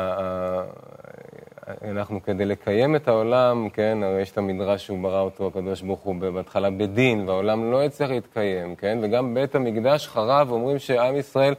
אנחנו 1.91 2.23
כדי 2.23 2.45
לקיים 2.45 2.95
את 2.95 3.07
העולם, 3.07 3.69
כן, 3.69 3.97
הרי 4.03 4.21
יש 4.21 4.31
את 4.31 4.37
המדרש 4.37 4.85
שהוא 4.85 5.03
ברא 5.03 5.21
אותו, 5.21 5.47
הקדוש 5.47 5.81
ברוך 5.81 5.99
הוא, 5.99 6.15
בהתחלה 6.15 6.69
בדין, 6.69 7.29
והעולם 7.29 7.71
לא 7.71 7.83
יצטרך 7.83 8.09
להתקיים, 8.09 8.75
כן, 8.75 8.97
וגם 9.01 9.33
בית 9.33 9.55
המקדש 9.55 10.07
חרב, 10.07 10.51
אומרים 10.51 10.79
שעם 10.79 11.15
ישראל 11.15 11.53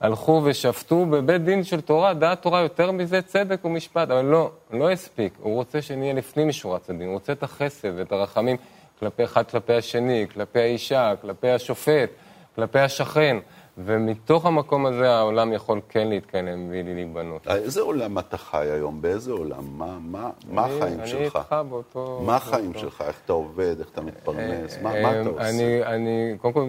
הלכו 0.00 0.42
ושפטו 0.44 1.06
בבית 1.06 1.44
דין 1.44 1.64
של 1.64 1.80
תורה, 1.80 2.14
דעת 2.14 2.42
תורה 2.42 2.60
יותר 2.60 2.90
מזה 2.90 3.22
צדק 3.22 3.64
ומשפט, 3.64 4.10
אבל 4.10 4.24
לא, 4.24 4.50
לא 4.70 4.90
הספיק, 4.90 5.32
הוא 5.40 5.54
רוצה 5.54 5.82
שנהיה 5.82 6.14
לפנים 6.14 6.48
משורת 6.48 6.90
הדין, 6.90 7.06
הוא 7.06 7.14
רוצה 7.14 7.32
את 7.32 7.42
החסד 7.42 7.88
ואת 7.96 8.12
הרחמים 8.12 8.56
כלפי 9.00 9.24
אחד 9.24 9.42
כלפי 9.50 9.74
השני, 9.74 10.26
כלפי 10.34 10.60
האישה, 10.60 11.12
כלפי 11.20 11.50
השופט, 11.50 12.10
כלפי 12.56 12.78
השכן. 12.78 13.36
ומתוך 13.84 14.46
המקום 14.46 14.86
הזה 14.86 15.10
העולם 15.10 15.52
יכול 15.52 15.80
כן 15.88 16.08
להתקיים 16.08 16.68
ולהיבנות. 16.70 17.48
אה, 17.48 17.56
איזה 17.56 17.80
עולם 17.80 18.18
אתה 18.18 18.36
חי 18.36 18.66
היום? 18.70 19.02
באיזה 19.02 19.32
עולם? 19.32 19.64
מה, 19.78 19.98
מה, 20.00 20.30
מה 20.48 20.64
החיים 20.64 21.00
אני 21.00 21.08
שלך? 21.08 21.16
אני 21.16 21.24
איתך 21.24 21.56
באותו... 21.68 22.22
מה 22.26 22.36
החיים 22.36 22.72
שלך? 22.74 23.04
איך 23.06 23.20
אתה 23.24 23.32
עובד? 23.32 23.78
איך 23.78 23.88
אתה 23.92 24.00
מתפרנס? 24.00 24.78
מה, 24.82 25.02
מה 25.02 25.20
אתה 25.20 25.28
עושה? 25.28 25.48
אני, 25.48 25.84
אני 25.84 26.34
קודם 26.40 26.54
כל 26.54 26.66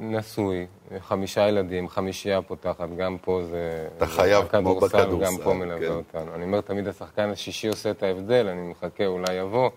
נשוי, 0.00 0.66
חמישה 0.98 1.48
ילדים, 1.48 1.88
חמישייה 1.88 2.42
פותחת, 2.42 2.88
גם 2.98 3.16
פה 3.22 3.40
זה... 3.50 3.88
אתה 3.96 4.06
חייב 4.06 4.48
כמו 4.48 4.80
בכדורסל. 4.80 5.26
גם 5.26 5.32
פה 5.44 5.54
מלווה 5.54 5.88
כן. 5.88 5.94
אותנו. 5.94 6.34
אני 6.34 6.44
אומר 6.44 6.60
תמיד 6.60 6.88
השחקן 6.88 7.30
השישי 7.30 7.68
עושה 7.68 7.90
את 7.90 8.02
ההבדל, 8.02 8.48
אני 8.48 8.70
מחכה, 8.70 9.06
אולי 9.06 9.32
יבוא, 9.34 9.70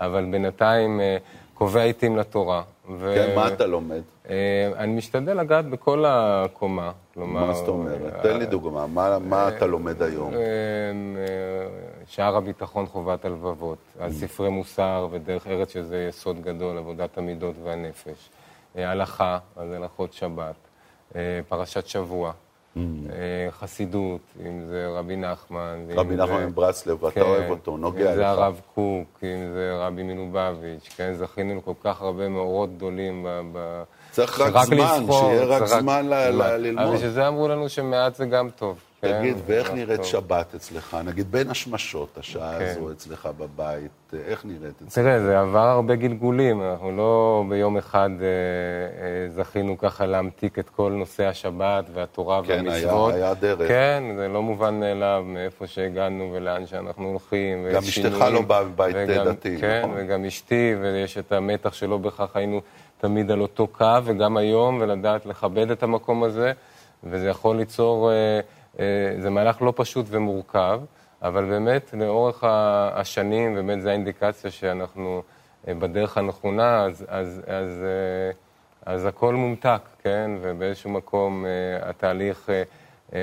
אבל 0.00 0.24
בינתיים 0.30 1.00
אה, 1.00 1.16
קובע 1.54 1.82
עיתים 1.82 2.16
לתורה. 2.16 2.62
ו... 2.88 3.14
כן, 3.14 3.34
מה 3.36 3.48
אתה 3.48 3.66
לומד? 3.66 4.02
אה, 4.30 4.70
אני 4.76 4.94
משתדל 4.94 5.40
לגעת 5.40 5.64
בכל 5.64 6.04
הקומה. 6.08 6.92
כלומר... 7.14 7.46
מה 7.46 7.54
זאת 7.54 7.68
אומרת? 7.68 8.22
תן 8.22 8.38
לי 8.38 8.46
דוגמה, 8.46 8.86
מה, 8.86 9.18
מה 9.18 9.42
אה, 9.42 9.48
אתה 9.48 9.66
לומד 9.66 10.02
היום? 10.02 10.34
אה, 10.34 10.38
שער 12.06 12.36
הביטחון 12.36 12.86
חובת 12.86 13.24
הלבבות, 13.24 13.78
על 14.00 14.12
ספרי 14.12 14.48
מוסר 14.48 15.08
ודרך 15.10 15.46
ארץ 15.46 15.72
שזה 15.72 16.06
יסוד 16.08 16.42
גדול, 16.42 16.78
עבודת 16.78 17.18
המידות 17.18 17.54
והנפש. 17.64 18.30
הלכה, 18.74 19.38
על 19.56 19.74
הלכות 19.74 20.12
שבת, 20.12 20.54
פרשת 21.48 21.86
שבוע. 21.86 22.32
אה, 23.10 23.50
חסידות, 23.50 24.20
אם 24.46 24.64
זה 24.66 24.88
רבי 24.88 25.16
נחמן. 25.16 25.78
רבי 25.94 26.16
נחמן 26.16 26.46
מברסלב, 26.46 27.02
ואתה 27.02 27.14
כן, 27.14 27.20
אוהב 27.20 27.50
אותו, 27.50 27.76
נוגע 27.76 28.04
לך. 28.04 28.10
אם 28.10 28.16
זה 28.16 28.28
הרב 28.28 28.60
קוק, 28.74 29.20
אם 29.22 29.52
זה 29.52 29.72
רבי 29.78 30.02
מלובביץ', 30.02 30.88
כן, 30.96 31.14
זכינו 31.14 31.56
לכל 31.56 31.72
כך 31.84 32.02
הרבה 32.02 32.28
מאורות 32.28 32.76
גדולים 32.76 33.26
ב... 33.52 33.82
צריך 34.10 34.40
רק 34.40 34.64
זמן, 34.66 35.06
שיהיה 35.10 35.44
רק 35.44 35.64
זמן 35.64 36.06
ללמוד. 36.08 36.84
אבל 36.86 36.94
בשביל 36.94 37.10
זה 37.10 37.28
אמרו 37.28 37.48
לנו 37.48 37.68
שמעט 37.68 38.14
זה 38.14 38.26
גם 38.26 38.50
טוב. 38.50 38.87
תגיד, 39.00 39.36
כן, 39.36 39.42
ואיך 39.46 39.70
נראית 39.70 39.96
טוב. 39.96 40.06
שבת 40.06 40.54
אצלך? 40.54 40.96
נגיד 41.04 41.32
בין 41.32 41.50
השמשות, 41.50 42.18
השעה 42.18 42.58
כן. 42.58 42.64
הזו 42.64 42.92
אצלך 42.92 43.28
בבית, 43.38 44.12
איך 44.26 44.44
נראית 44.44 44.82
אצלך? 44.82 44.94
תראה, 44.94 45.20
זה 45.20 45.40
עבר 45.40 45.58
הרבה 45.58 45.94
גלגולים, 45.94 46.62
אנחנו 46.62 46.96
לא 46.96 47.44
ביום 47.48 47.76
אחד 47.76 48.10
אה, 48.20 48.26
אה, 48.26 49.30
זכינו 49.30 49.78
ככה 49.78 50.06
להמתיק 50.06 50.58
את 50.58 50.68
כל 50.68 50.92
נושא 50.92 51.26
השבת 51.26 51.84
והתורה 51.94 52.42
כן, 52.42 52.52
והמצוות. 52.52 53.10
כן, 53.12 53.16
היה, 53.16 53.26
היה 53.26 53.34
דרך. 53.34 53.68
כן, 53.68 54.02
זה 54.16 54.28
לא 54.28 54.42
מובן 54.42 54.80
מאליו 54.80 55.24
מאיפה 55.26 55.66
שהגענו 55.66 56.30
ולאן 56.32 56.66
שאנחנו 56.66 57.08
הולכים. 57.08 57.66
גם 57.72 57.82
אשתך 57.82 58.24
לא 58.32 58.42
באה 58.42 58.64
מבית 58.64 58.96
דתי, 58.96 59.58
כן, 59.60 59.78
נכון? 59.78 59.96
כן, 59.96 60.04
וגם 60.04 60.24
אשתי, 60.24 60.74
ויש 60.80 61.18
את 61.18 61.32
המתח 61.32 61.72
שלא 61.72 61.98
בכך 61.98 62.36
היינו 62.36 62.60
תמיד 63.00 63.30
על 63.30 63.40
אותו 63.40 63.66
קו, 63.66 64.04
וגם 64.04 64.36
היום, 64.36 64.78
ולדעת 64.80 65.26
לכבד 65.26 65.70
את 65.70 65.82
המקום 65.82 66.24
הזה, 66.24 66.52
וזה 67.04 67.28
יכול 67.28 67.56
ליצור... 67.56 68.10
אה, 68.10 68.14
אה, 68.14 68.40
זה 69.18 69.30
מהלך 69.30 69.62
לא 69.62 69.72
פשוט 69.76 70.06
ומורכב, 70.08 70.80
אבל 71.22 71.44
באמת 71.44 71.94
לאורך 71.98 72.44
השנים, 72.92 73.54
באמת 73.54 73.82
זו 73.82 73.88
האינדיקציה 73.88 74.50
שאנחנו 74.50 75.22
אה, 75.68 75.74
בדרך 75.74 76.18
הנכונה, 76.18 76.84
אז, 76.84 77.04
אז, 77.08 77.42
אז, 77.46 77.82
אה, 77.82 78.30
אז 78.92 79.06
הכל 79.06 79.34
מומתק, 79.34 79.80
כן? 80.02 80.30
ובאיזשהו 80.40 80.90
מקום 80.90 81.44
התהליך 81.82 82.50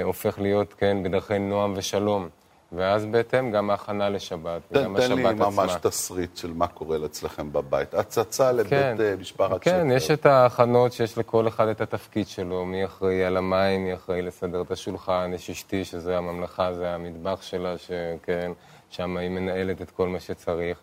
הופך 0.04 0.40
להיות, 0.40 0.74
כן, 0.74 1.04
בדרכי 1.04 1.40
נועם 1.40 1.74
ושלום. 1.76 2.30
ואז 2.76 3.06
בהתאם 3.06 3.52
גם 3.52 3.70
ההכנה 3.70 4.10
לשבת, 4.10 4.62
וגם 4.72 4.96
השבת 4.96 5.10
עצמה. 5.10 5.30
תן 5.30 5.38
לי 5.38 5.46
ממש 5.46 5.72
תסריט 5.82 6.38
של 6.38 6.54
מה 6.54 6.68
קורה 6.68 6.98
אצלכם 7.06 7.54
בבית. 7.54 7.94
הצצה 7.94 8.52
לבית 8.52 8.70
כן, 8.70 8.96
משפחת 9.20 9.62
כן, 9.62 9.72
שקר. 9.72 9.80
כן, 9.82 9.92
יש 9.92 10.12
את 10.12 10.26
ההכנות 10.26 10.94
שיש 10.94 11.18
לכל 11.18 11.48
אחד 11.48 11.68
את 11.68 11.82
התפקיד 11.82 12.28
שלו, 12.28 12.66
מי 12.66 12.86
אחראי 12.86 13.26
על 13.26 13.38
המים, 13.38 13.86
מי 13.86 13.94
אחראי 13.94 14.22
לסדר 14.22 14.62
את 14.62 14.72
השולחן, 14.72 15.32
יש 15.36 15.50
אשתי, 15.50 15.86
שזה 15.86 16.18
הממלכה, 16.18 16.74
זה 16.74 16.90
המטבח 16.90 17.42
שלה, 17.42 17.78
שכן, 17.78 18.52
שם 18.90 19.18
היא 19.18 19.30
מנהלת 19.30 19.82
את 19.82 19.92
כל 19.92 20.08
מה 20.08 20.20
שצריך. 20.20 20.78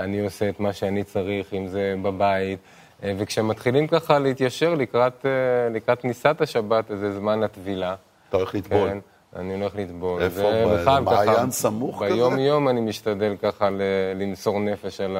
אני 0.00 0.20
עושה 0.24 0.48
את 0.48 0.60
מה 0.60 0.72
שאני 0.72 1.04
צריך, 1.04 1.54
אם 1.54 1.66
זה 1.66 1.94
בבית. 2.02 2.58
וכשמתחילים 3.02 3.86
ככה 3.86 4.18
להתיישר 4.18 4.74
לקראת, 4.74 5.26
לקראת 5.74 6.00
כניסת 6.00 6.36
השבת, 6.40 6.90
איזה 6.90 7.12
זמן 7.12 7.42
הטבילה. 7.42 7.94
אתה 8.28 8.36
הולך 8.36 8.54
לטבול. 8.54 8.88
כן, 8.88 8.98
אני 9.36 9.54
הולך 9.54 9.76
לטבול. 9.76 10.22
איפה? 10.22 10.42
במעיין 10.86 11.50
סמוך 11.50 12.02
כזה? 12.04 12.14
ביום-יום 12.14 12.68
אני 12.68 12.80
משתדל 12.80 13.36
ככה 13.42 13.68
למסור 14.14 14.60
נפש 14.60 15.00
על 15.00 15.16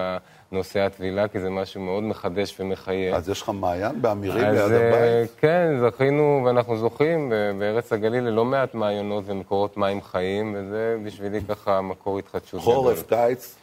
נושא 0.53 0.81
הטבילה, 0.81 1.29
כי 1.29 1.41
זה 1.41 1.51
משהו 1.51 1.81
מאוד 1.81 2.03
מחדש 2.03 2.61
ומחייב. 2.61 3.15
אז 3.15 3.29
יש 3.29 3.43
לך 3.43 3.49
מעיין 3.49 4.03
באמירים 4.03 4.45
ליד 4.45 4.59
הבית? 4.59 4.73
אה, 4.73 5.25
כן, 5.41 5.69
זכינו 5.81 6.43
ואנחנו 6.47 6.77
זוכים 6.77 7.33
בארץ 7.59 7.93
הגליל 7.93 8.25
ללא 8.25 8.45
מעט 8.45 8.75
מעיינות 8.75 9.25
ומקורות 9.27 9.77
מים 9.77 10.03
חיים, 10.03 10.55
וזה 10.57 10.97
בשבילי 11.05 11.41
ככה 11.49 11.81
מקור 11.81 12.19
התחדשות. 12.19 12.61
חורף, 12.61 13.03
קיץ? 13.09 13.55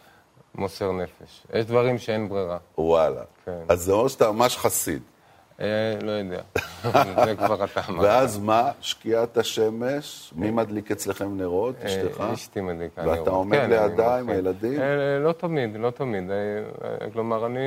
מוסר 0.56 0.92
נפש. 0.92 1.44
יש 1.54 1.66
דברים 1.66 1.98
שאין 1.98 2.30
ברירה. 2.30 2.58
וואלה. 2.78 3.22
כן. 3.46 3.60
אז 3.70 3.82
זה 3.82 3.92
אומר 3.92 4.08
שאתה 4.08 4.32
ממש 4.32 4.58
חסיד. 4.58 5.02
אה, 5.62 5.98
לא 6.02 6.12
יודע, 6.12 6.42
זה 7.26 7.36
כבר 7.36 7.64
אתה 7.64 7.82
אמרת. 7.90 8.04
ואז 8.04 8.40
מה? 8.40 8.72
שקיעת 8.82 9.38
השמש, 9.38 10.34
מי 10.36 10.52
מדליק 10.52 10.92
אצלכם 10.92 11.38
נרות? 11.38 11.76
אה, 11.82 11.88
אשתך? 11.88 12.24
אשתי 12.34 12.62
מדליקה 12.62 13.02
נרות. 13.02 13.20
ואתה 13.20 13.30
עומד 13.30 13.58
כן, 13.58 13.70
לידה 13.70 14.20
עם 14.20 14.30
הילדים? 14.30 14.82
אה, 14.82 15.20
לא 15.20 15.32
תמיד, 15.32 15.78
לא 15.80 15.90
תמיד. 15.90 16.24
כלומר, 17.14 17.46
אני... 17.46 17.60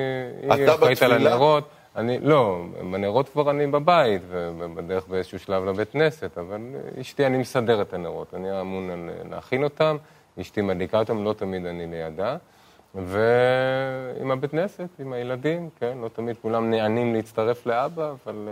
על 1.03 1.13
הנרות. 1.13 1.69
אני, 1.97 2.19
לא, 2.21 2.65
בנרות 2.93 3.29
כבר 3.29 3.51
אני 3.51 3.67
בבית, 3.67 4.23
ובדרך 4.31 5.09
באיזשהו 5.09 5.39
שלב 5.39 5.65
לבית 5.65 5.91
כנסת, 5.91 6.39
אבל 6.39 6.61
אשתי, 7.01 7.27
אני 7.27 7.39
מסדר 7.39 7.83
את 7.83 7.95
הנרות. 7.95 8.35
אני 8.35 8.61
אמון 8.61 8.91
על 8.91 9.11
להכין 9.31 9.65
אותם, 9.65 9.97
אשתי 10.41 10.61
מדליקה 10.61 10.99
אותם, 10.99 11.25
לא 11.25 11.33
תמיד 11.33 11.67
אני 11.67 11.87
לידה. 11.87 12.37
ועם 12.95 14.31
הבית 14.31 14.51
כנסת, 14.51 14.89
עם 14.99 15.13
הילדים, 15.13 15.71
כן, 15.81 15.99
לא 16.03 16.09
תמיד 16.09 16.37
כולם 16.43 16.71
נענים 16.71 17.15
להצטרף 17.15 17.67
לאבא, 17.67 18.11
אבל 18.11 18.49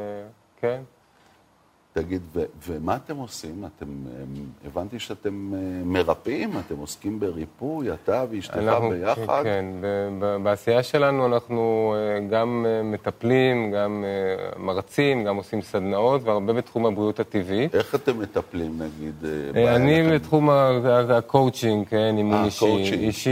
כן. 0.60 0.82
תגיד, 1.94 2.22
ו- 2.34 2.42
ומה 2.68 2.96
אתם 2.96 3.16
עושים? 3.16 3.64
אתם, 3.76 3.86
הבנתי 4.66 4.98
שאתם 4.98 5.52
מרפאים, 5.84 6.50
אתם 6.66 6.78
עוסקים 6.78 7.20
בריפוי, 7.20 7.92
אתה 7.92 8.24
ואשתך 8.30 8.56
אנחנו, 8.56 8.88
ביחד? 8.90 9.42
כן, 9.42 9.64
ב- 10.20 10.36
בעשייה 10.42 10.82
שלנו 10.82 11.26
אנחנו 11.26 11.94
גם 12.30 12.66
מטפלים, 12.84 13.70
גם 13.72 14.04
מרצים, 14.56 15.24
גם 15.24 15.36
עושים 15.36 15.62
סדנאות, 15.62 16.22
והרבה 16.24 16.52
בתחום 16.52 16.86
הבריאות 16.86 17.20
הטבעית. 17.20 17.74
איך 17.74 17.94
אתם 17.94 18.18
מטפלים, 18.18 18.78
נגיד? 18.82 19.14
אני 19.68 20.02
בתחום 20.12 20.50
הקואוצ'ינג, 20.50 21.86
כן, 21.88 22.14
אימון 22.16 22.44
אישי. 22.44 22.94
אישי, 22.94 23.30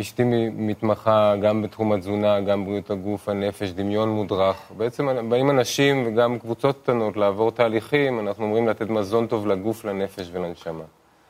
אשתי 0.00 0.22
מתמחה 0.56 1.34
גם 1.42 1.62
בתחום 1.62 1.92
התזונה, 1.92 2.40
גם 2.40 2.64
בריאות 2.64 2.90
הגוף, 2.90 3.28
הנפש, 3.28 3.70
דמיון 3.70 4.08
מודרך. 4.08 4.56
בעצם 4.76 5.28
באים 5.28 5.50
אנשים 5.50 6.04
וגם 6.06 6.38
קבוצות 6.38 6.78
קטנות 6.82 7.16
לעבור 7.16 7.48
את 7.48 7.60
תהליכים, 7.68 8.20
אנחנו 8.20 8.44
אומרים 8.44 8.68
לתת 8.68 8.90
מזון 8.90 9.26
טוב 9.26 9.46
לגוף, 9.46 9.84
לנפש 9.84 10.30
ולנשמה. 10.32 10.84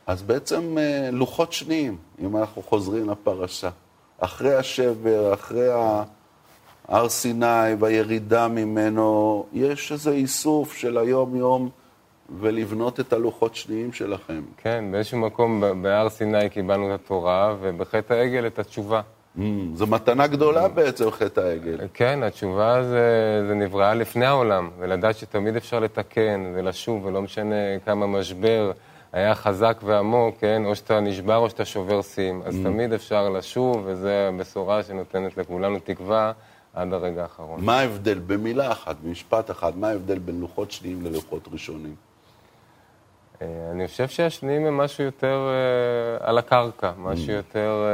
אז 0.07 0.23
בעצם 0.23 0.79
אה, 0.79 1.11
לוחות 1.13 1.53
שניים, 1.53 1.97
אם 2.21 2.37
אנחנו 2.37 2.63
חוזרים 2.63 3.11
לפרשה. 3.11 3.71
אחרי 4.19 4.55
השבר, 4.55 5.35
אחרי 5.35 5.69
הר 6.89 7.09
סיני 7.09 7.75
והירידה 7.79 8.49
ממנו, 8.49 9.47
יש 9.53 9.93
איזה 9.93 10.11
איסוף 10.11 10.77
של 10.77 10.99
היום-יום 10.99 11.71
ולבנות 12.41 13.01
את 13.01 13.13
הלוחות 13.13 13.55
שניים 13.55 13.93
שלכם. 13.93 14.43
כן, 14.57 14.85
באיזשהו 14.91 15.19
מקום 15.19 15.63
בהר 15.83 16.09
סיני 16.09 16.51
קיבלנו 16.51 16.95
את 16.95 17.01
התורה, 17.05 17.57
ובחטא 17.61 18.13
העגל 18.13 18.47
את 18.47 18.59
התשובה. 18.59 19.01
Mm, 19.39 19.41
זו 19.75 19.87
מתנה 19.87 20.27
גדולה 20.27 20.69
בעצם, 20.69 21.11
חטא 21.11 21.41
העגל. 21.41 21.79
כן, 21.95 22.23
התשובה 22.23 22.83
זה, 22.83 23.45
זה 23.49 23.55
נבראה 23.55 23.95
לפני 23.95 24.27
העולם, 24.27 24.71
ולדעת 24.79 25.17
שתמיד 25.17 25.57
אפשר 25.57 25.81
לתקן 25.81 26.53
ולשוב, 26.55 27.05
ולא 27.05 27.23
משנה 27.23 27.79
כמה 27.85 28.07
משבר 28.07 28.73
היה 29.13 29.35
חזק 29.35 29.81
ועמוק, 29.85 30.37
כן? 30.41 30.63
או 30.65 30.75
שאתה 30.77 31.01
נשבר 31.01 31.37
או 31.37 31.51
שאתה 31.51 31.65
שובר 31.65 32.03
שיאים. 32.03 32.43
אז 32.45 32.55
mm. 32.55 32.65
תמיד 32.65 32.93
אפשר 32.93 33.29
לשוב, 33.29 33.83
וזו 33.87 34.09
הבשורה 34.09 34.83
שנותנת 34.83 35.37
לכולנו 35.37 35.79
תקווה 35.85 36.33
עד 36.75 36.93
הרגע 36.93 37.23
האחרון. 37.23 37.65
מה 37.65 37.81
ההבדל, 37.81 38.19
במילה 38.19 38.73
אחת, 38.73 38.97
במשפט 39.03 39.51
אחד, 39.51 39.79
מה 39.79 39.89
ההבדל 39.89 40.19
בין 40.19 40.41
לוחות 40.41 40.71
שניים 40.71 41.03
ללוחות 41.03 41.49
ראשונים? 41.53 42.08
אה, 43.43 43.47
אני 43.73 43.87
חושב 43.87 44.09
שהשניים 44.09 44.67
הם 44.67 44.77
משהו 44.77 45.05
יותר 45.05 45.49
uh, 45.49 46.27
על 46.27 46.39
הקרקע, 46.39 46.93
משהו 46.99 47.29
mm. 47.29 47.31
יותר 47.33 47.85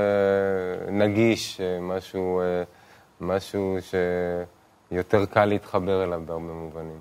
uh, 0.88 0.90
נגיש, 0.90 1.61
משהו, 1.80 2.40
uh, 2.42 3.24
משהו 3.24 3.76
שיותר 4.90 5.24
קל 5.24 5.44
להתחבר 5.44 6.04
אליו 6.04 6.22
בהרבה 6.26 6.52
מובנים. 6.52 6.98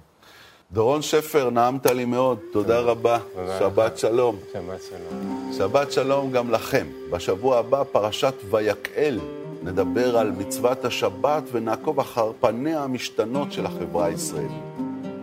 דורון 0.72 1.02
שפר, 1.02 1.50
נעמת 1.50 1.86
לי 1.86 2.06
מאוד, 2.06 2.40
תודה 2.54 2.80
רבה. 2.80 3.20
שבת 3.60 3.98
שלום. 3.98 4.40
שבת 4.54 4.82
שלום. 4.82 5.52
שבת 5.58 5.92
שלום 5.92 6.32
גם 6.32 6.52
לכם. 6.52 6.88
בשבוע 7.12 7.58
הבא, 7.58 7.84
פרשת 7.92 8.34
ויקהל, 8.50 9.20
נדבר 9.64 10.18
על 10.18 10.32
מצוות 10.32 10.86
השבת 10.86 11.44
ונעקוב 11.52 12.00
אחר 12.00 12.32
פניה 12.40 12.84
המשתנות 12.84 13.52
של 13.52 13.66
החברה 13.66 14.06
הישראלית. 14.06 14.64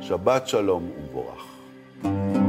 שבת 0.00 0.48
שלום 0.48 0.90
ומבורך. 0.98 2.39